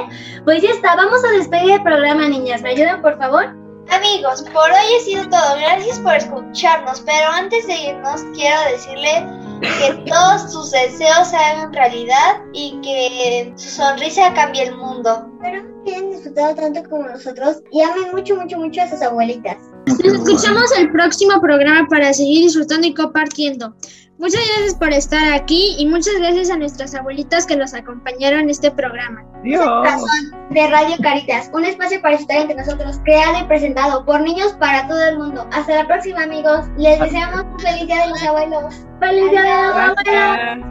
Pues 0.46 0.62
ya 0.62 0.70
está, 0.70 0.96
vamos 0.96 1.24
a 1.26 1.32
despedir 1.32 1.72
el 1.72 1.84
programa, 1.84 2.28
niñas. 2.30 2.62
¿Me 2.62 2.70
ayudan, 2.70 3.02
por 3.02 3.18
favor? 3.18 3.59
Amigos, 3.92 4.44
por 4.54 4.70
hoy 4.70 4.96
ha 4.98 5.04
sido 5.04 5.30
todo. 5.30 5.56
Gracias 5.58 6.00
por 6.00 6.16
escucharnos. 6.16 7.02
Pero 7.02 7.28
antes 7.28 7.66
de 7.68 7.74
irnos, 7.76 8.22
quiero 8.36 8.62
decirle 8.72 9.26
que 9.62 9.94
todos 10.10 10.52
sus 10.52 10.72
deseos 10.72 11.28
se 11.28 11.36
hagan 11.36 11.74
realidad 11.74 12.42
y 12.54 12.80
que 12.82 13.52
su 13.56 13.70
sonrisa 13.70 14.34
cambie 14.34 14.64
el 14.64 14.76
mundo. 14.76 15.28
Hayan 15.44 16.09
disfrutado 16.20 16.56
tanto 16.56 16.90
como 16.90 17.08
nosotros 17.08 17.62
y 17.72 17.82
amen 17.82 18.12
mucho, 18.14 18.36
mucho, 18.36 18.58
mucho 18.58 18.82
a 18.82 18.90
sus 18.90 19.02
abuelitas. 19.02 19.58
Nos 19.88 20.00
escuchamos 20.00 20.72
el 20.78 20.92
próximo 20.92 21.40
programa 21.42 21.88
para 21.90 22.14
seguir 22.14 22.44
disfrutando 22.44 22.88
y 22.88 22.94
compartiendo. 22.94 23.74
Muchas 24.20 24.42
gracias 24.54 24.76
por 24.76 24.92
estar 24.92 25.34
aquí 25.34 25.76
y 25.80 25.86
muchas 25.86 26.14
gracias 26.20 26.50
a 26.50 26.58
nuestras 26.58 26.94
abuelitas 26.94 27.46
que 27.46 27.56
nos 27.56 27.74
acompañaron 27.74 28.42
en 28.42 28.50
este 28.50 28.70
programa. 28.70 29.24
Corazón 29.44 30.50
de 30.50 30.68
Radio 30.68 30.98
Caritas, 31.02 31.50
un 31.54 31.64
espacio 31.64 32.02
para 32.02 32.16
estar 32.16 32.42
entre 32.42 32.58
nosotros, 32.58 33.00
creado 33.06 33.40
y 33.40 33.48
presentado 33.48 34.06
por 34.06 34.20
niños 34.20 34.52
para 34.60 34.86
todo 34.90 35.02
el 35.02 35.18
mundo. 35.18 35.48
Hasta 35.54 35.74
la 35.74 35.88
próxima, 35.88 36.24
amigos. 36.24 36.66
Les 36.78 37.00
deseamos 37.00 37.46
un 37.46 37.60
feliz 37.60 37.88
día 37.88 38.02
de 38.02 38.10
los 38.10 38.24
abuelos. 38.24 38.76
¡Feliz 39.00 39.32
día 39.32 39.42
de 39.42 39.68
los 39.68 39.76
abuelos! 39.76 40.68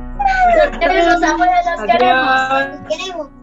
Los 0.57 0.79
queremos, 0.79 1.23
abuelos, 1.23 1.57
los 1.79 1.87
queremos. 1.87 2.69
Los 2.69 2.99
queremos. 2.99 3.38